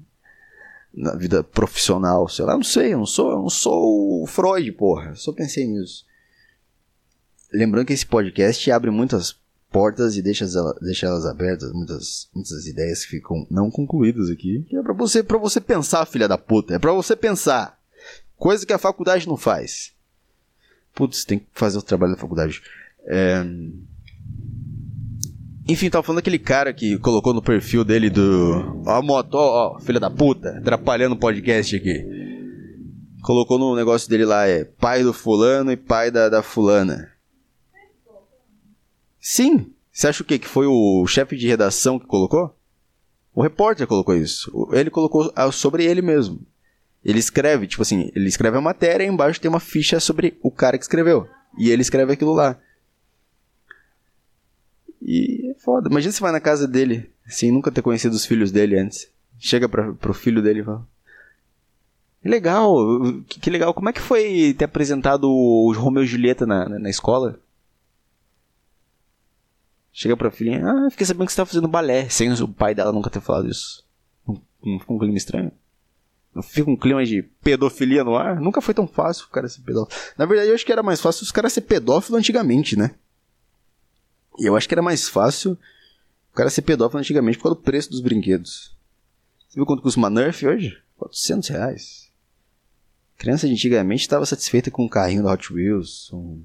na 0.94 1.16
vida 1.16 1.44
profissional, 1.44 2.30
sei 2.30 2.46
lá, 2.46 2.54
não 2.54 2.64
sei, 2.64 2.94
eu 2.94 3.00
não 3.00 3.06
sou, 3.06 3.32
eu 3.32 3.40
não 3.40 3.50
sou 3.50 4.22
o 4.22 4.28
Freud, 4.28 4.72
porra. 4.74 5.16
Só 5.16 5.32
pensei 5.32 5.66
nisso. 5.66 6.06
Lembrando 7.52 7.88
que 7.88 7.94
esse 7.94 8.06
podcast 8.06 8.72
abre 8.72 8.92
muitas 8.92 9.36
portas 9.74 10.16
e 10.16 10.22
deixa, 10.22 10.46
deixa 10.80 11.08
elas 11.08 11.26
abertas, 11.26 11.74
muitas, 11.74 12.30
muitas 12.34 12.68
ideias 12.68 13.04
que 13.04 13.18
ficam 13.18 13.48
não 13.50 13.72
concluídas 13.72 14.30
aqui. 14.30 14.64
Que 14.70 14.78
é 14.78 14.84
pra 14.84 14.94
você, 14.94 15.24
pra 15.24 15.40
você 15.40 15.60
pensar, 15.60 16.06
filha 16.06 16.28
da 16.28 16.38
puta. 16.38 16.76
É 16.76 16.80
pra 16.80 16.94
você 16.94 17.16
pensar. 17.16 17.80
Coisa 18.38 18.66
que 18.66 18.72
a 18.72 18.78
faculdade 18.78 19.28
não 19.28 19.36
faz. 19.36 19.92
Putz, 20.94 21.26
tem 21.26 21.40
que 21.40 21.48
fazer 21.54 21.80
o 21.80 21.82
trabalho 21.82 22.14
da 22.14 22.22
faculdade. 22.22 22.62
É... 23.08 23.44
Enfim, 25.68 25.90
tava 25.90 26.04
falando 26.04 26.18
daquele 26.18 26.38
cara 26.40 26.72
que 26.72 27.00
colocou 27.00 27.34
no 27.34 27.42
perfil 27.42 27.84
dele 27.84 28.10
do. 28.10 28.84
Ó, 28.86 28.92
a 28.92 29.02
moto, 29.02 29.36
ó, 29.36 29.76
ó, 29.76 29.80
filha 29.80 30.00
da 30.00 30.10
puta, 30.10 30.58
atrapalhando 30.58 31.16
o 31.16 31.20
podcast 31.20 31.76
aqui. 31.76 32.06
Colocou 33.24 33.58
no 33.58 33.76
negócio 33.76 34.10
dele 34.10 34.26
lá, 34.26 34.46
é 34.46 34.66
pai 34.66 35.02
do 35.02 35.14
fulano 35.14 35.72
e 35.72 35.78
pai 35.78 36.12
da, 36.12 36.28
da 36.28 36.44
fulana. 36.44 37.13
Sim! 39.24 39.72
Você 39.90 40.10
acha 40.10 40.22
o 40.22 40.26
quê? 40.26 40.38
Que 40.38 40.50
foi 40.50 40.68
o 40.68 41.08
chefe 41.08 41.38
de 41.38 41.48
redação 41.48 41.98
que 41.98 42.06
colocou? 42.06 42.54
O 43.34 43.42
repórter 43.42 43.88
colocou 43.88 44.14
isso. 44.18 44.52
Ele 44.74 44.90
colocou 44.90 45.32
sobre 45.54 45.86
ele 45.86 46.02
mesmo. 46.02 46.42
Ele 47.06 47.20
escreve, 47.20 47.66
tipo 47.66 47.82
assim, 47.82 48.12
ele 48.14 48.28
escreve 48.28 48.58
a 48.58 48.62
matéria 48.62 49.06
e 49.06 49.08
embaixo 49.08 49.40
tem 49.40 49.48
uma 49.48 49.62
ficha 49.62 49.98
sobre 50.02 50.38
o 50.44 50.52
cara 50.52 50.78
que 50.78 50.84
escreveu. 50.84 51.26
E 51.58 51.70
ele 51.70 51.82
escreve 51.82 52.12
aquilo 52.12 52.34
lá. 52.34 52.60
E 55.02 55.52
é 55.52 55.54
foda. 55.54 55.90
Imagina 55.90 56.12
se 56.12 56.22
vai 56.22 56.34
na 56.34 56.42
casa 56.42 56.68
dele, 56.68 57.10
sem 57.26 57.50
nunca 57.50 57.72
ter 57.72 57.82
conhecido 57.82 58.14
os 58.14 58.26
filhos 58.26 58.52
dele 58.52 58.78
antes. 58.78 59.08
Chega 59.40 59.70
pra, 59.70 59.94
pro 59.94 60.14
filho 60.14 60.42
dele 60.42 60.60
e 60.60 60.64
fala. 60.64 60.86
Legal, 62.26 62.76
que, 63.28 63.40
que, 63.40 63.50
legal. 63.50 63.74
Como 63.74 63.88
é 63.88 63.94
que 63.94 64.02
foi 64.02 64.54
ter 64.58 64.66
apresentado 64.66 65.30
o 65.30 65.72
Romeu 65.74 66.04
e 66.04 66.08
Julieta 66.08 66.46
na, 66.46 66.68
na, 66.68 66.80
na 66.80 66.90
escola? 66.90 67.40
Chega 69.94 70.18
pra 70.18 70.32
filhinha, 70.32 70.66
ah, 70.66 70.90
fiquei 70.90 71.06
sabendo 71.06 71.28
que 71.28 71.32
você 71.32 71.38
tá 71.38 71.46
fazendo 71.46 71.68
balé, 71.68 72.10
sem 72.10 72.32
o 72.34 72.48
pai 72.48 72.74
dela 72.74 72.92
nunca 72.92 73.12
ter 73.12 73.22
falado 73.22 73.48
isso. 73.48 73.86
Não, 74.28 74.42
não 74.66 74.80
fica 74.80 74.92
um 74.92 74.98
clima 74.98 75.16
estranho? 75.16 75.52
Não 76.34 76.42
fica 76.42 76.70
um 76.70 76.76
clima 76.76 77.06
de 77.06 77.22
pedofilia 77.22 78.04
no 78.04 78.16
ar? 78.16 78.42
Nunca 78.42 78.60
foi 78.60 78.74
tão 78.74 78.88
fácil 78.88 79.26
o 79.26 79.30
cara 79.30 79.48
ser 79.48 79.62
pedófilo. 79.62 80.02
Na 80.18 80.26
verdade, 80.26 80.50
eu 80.50 80.56
acho 80.56 80.66
que 80.66 80.72
era 80.72 80.82
mais 80.82 81.00
fácil 81.00 81.22
os 81.22 81.32
caras 81.32 81.54
ser 81.54 81.62
pedófilo 81.62 82.18
antigamente, 82.18 82.76
né? 82.76 82.96
E 84.40 84.46
eu 84.50 84.56
acho 84.56 84.68
que 84.68 84.74
era 84.74 84.82
mais 84.82 85.08
fácil 85.08 85.52
o 86.32 86.36
cara 86.36 86.50
ser 86.50 86.64
pedófilo 86.64 87.00
antigamente 87.00 87.38
por 87.38 87.44
causa 87.44 87.60
do 87.60 87.62
preço 87.62 87.92
dos 87.92 88.02
brinquedos. 88.02 88.76
Você 89.48 89.56
viu 89.56 89.66
quanto 89.68 89.84
custa 89.84 90.00
uma 90.00 90.10
Nerf 90.10 90.48
hoje? 90.48 90.82
400 90.98 91.50
reais. 91.50 92.10
criança 93.16 93.46
de 93.46 93.54
antigamente 93.54 94.02
estava 94.02 94.26
satisfeita 94.26 94.72
com 94.72 94.86
um 94.86 94.90
carrinho 94.90 95.22
da 95.22 95.32
Hot 95.32 95.54
Wheels. 95.54 96.12
Um... 96.12 96.44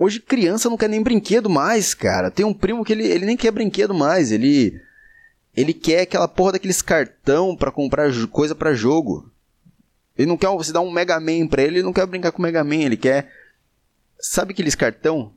Hoje 0.00 0.18
criança 0.18 0.70
não 0.70 0.78
quer 0.78 0.88
nem 0.88 1.02
brinquedo 1.02 1.50
mais, 1.50 1.92
cara. 1.92 2.30
Tem 2.30 2.46
um 2.46 2.54
primo 2.54 2.82
que 2.82 2.94
ele, 2.94 3.06
ele 3.06 3.26
nem 3.26 3.36
quer 3.36 3.50
brinquedo 3.50 3.92
mais. 3.92 4.32
Ele 4.32 4.80
ele 5.54 5.74
quer 5.74 6.00
aquela 6.00 6.26
porra 6.26 6.52
daqueles 6.52 6.80
cartão 6.80 7.54
para 7.54 7.70
comprar 7.70 8.10
coisa 8.28 8.54
para 8.54 8.72
jogo. 8.72 9.30
Ele 10.16 10.26
não 10.26 10.38
quer 10.38 10.48
você 10.48 10.72
dar 10.72 10.80
um 10.80 10.90
Mega 10.90 11.20
Man 11.20 11.46
pra 11.46 11.62
ele, 11.62 11.76
ele 11.76 11.82
não 11.82 11.92
quer 11.92 12.06
brincar 12.06 12.32
com 12.32 12.40
Mega 12.40 12.64
Man, 12.64 12.76
ele 12.76 12.96
quer 12.96 13.30
Sabe 14.18 14.52
aqueles 14.52 14.74
cartão 14.74 15.34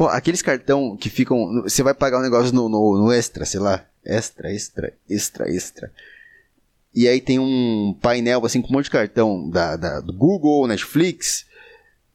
Pô, 0.00 0.06
aqueles 0.06 0.40
cartão 0.40 0.96
que 0.96 1.10
ficam. 1.10 1.62
Você 1.64 1.82
vai 1.82 1.92
pagar 1.92 2.20
um 2.20 2.22
negócio 2.22 2.54
no, 2.54 2.70
no, 2.70 2.96
no, 2.96 3.12
extra, 3.12 3.44
sei 3.44 3.60
lá. 3.60 3.84
Extra, 4.02 4.50
extra, 4.50 4.94
extra, 5.06 5.50
extra. 5.50 5.92
E 6.94 7.06
aí 7.06 7.20
tem 7.20 7.38
um 7.38 7.94
painel 8.00 8.46
assim 8.46 8.62
com 8.62 8.68
um 8.68 8.72
monte 8.72 8.84
de 8.84 8.92
cartão 8.92 9.50
da, 9.50 9.76
da 9.76 10.00
do 10.00 10.14
Google, 10.14 10.66
Netflix. 10.66 11.44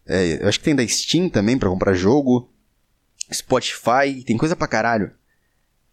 É, 0.08 0.44
eu 0.44 0.48
acho 0.48 0.60
que 0.60 0.66
tem 0.66 0.76
da 0.76 0.88
Steam 0.88 1.30
também 1.30 1.58
para 1.58 1.70
comprar 1.70 1.94
jogo. 1.94 2.50
Spotify, 3.32 4.24
tem 4.26 4.38
coisa 4.38 4.56
pra 4.56 4.68
caralho. 4.68 5.12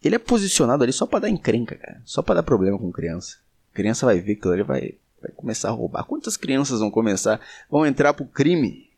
Ele 0.03 0.15
é 0.15 0.19
posicionado 0.19 0.83
ali 0.83 0.93
só 0.93 1.05
pra 1.05 1.19
dar 1.19 1.29
encrenca, 1.29 1.75
cara. 1.75 2.01
Só 2.05 2.21
pra 2.21 2.35
dar 2.35 2.43
problema 2.43 2.77
com 2.77 2.91
criança. 2.91 3.37
Criança 3.73 4.05
vai 4.05 4.19
ver 4.19 4.35
que 4.35 4.47
ele 4.47 4.63
vai, 4.63 4.95
vai 5.21 5.31
começar 5.35 5.69
a 5.69 5.71
roubar. 5.71 6.03
Quantas 6.03 6.37
crianças 6.37 6.79
vão 6.79 6.91
começar? 6.91 7.39
Vão 7.69 7.85
entrar 7.85 8.13
pro 8.13 8.25
crime 8.25 8.93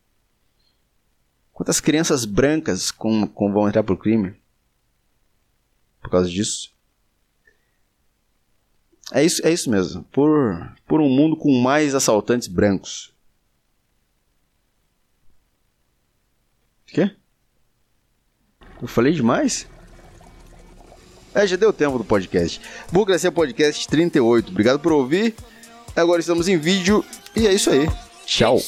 Quantas 1.55 1.79
crianças 1.79 2.25
brancas 2.25 2.91
com, 2.91 3.25
com 3.25 3.53
vão 3.53 3.69
entrar 3.69 3.81
pro 3.81 3.95
crime? 3.95 4.35
Por 6.01 6.11
causa 6.11 6.29
disso? 6.29 6.75
É 9.13 9.23
isso, 9.23 9.41
é 9.47 9.53
isso 9.53 9.69
mesmo. 9.69 10.03
Por, 10.11 10.75
por 10.85 10.99
um 10.99 11.09
mundo 11.09 11.37
com 11.37 11.57
mais 11.61 11.95
assaltantes 11.95 12.49
brancos. 12.49 13.14
Quê? 16.95 17.11
Eu 18.81 18.87
falei 18.87 19.11
demais? 19.11 19.67
É, 21.33 21.45
já 21.45 21.57
deu 21.57 21.73
tempo 21.73 21.97
do 21.97 22.05
podcast. 22.05 22.61
Burocracia 22.89 23.29
Podcast 23.29 23.85
38. 23.85 24.49
Obrigado 24.49 24.79
por 24.79 24.93
ouvir. 24.93 25.35
Agora 25.93 26.21
estamos 26.21 26.47
em 26.47 26.57
vídeo 26.57 27.03
e 27.35 27.47
é 27.47 27.53
isso 27.53 27.69
aí. 27.69 27.89
Tchau. 28.25 28.61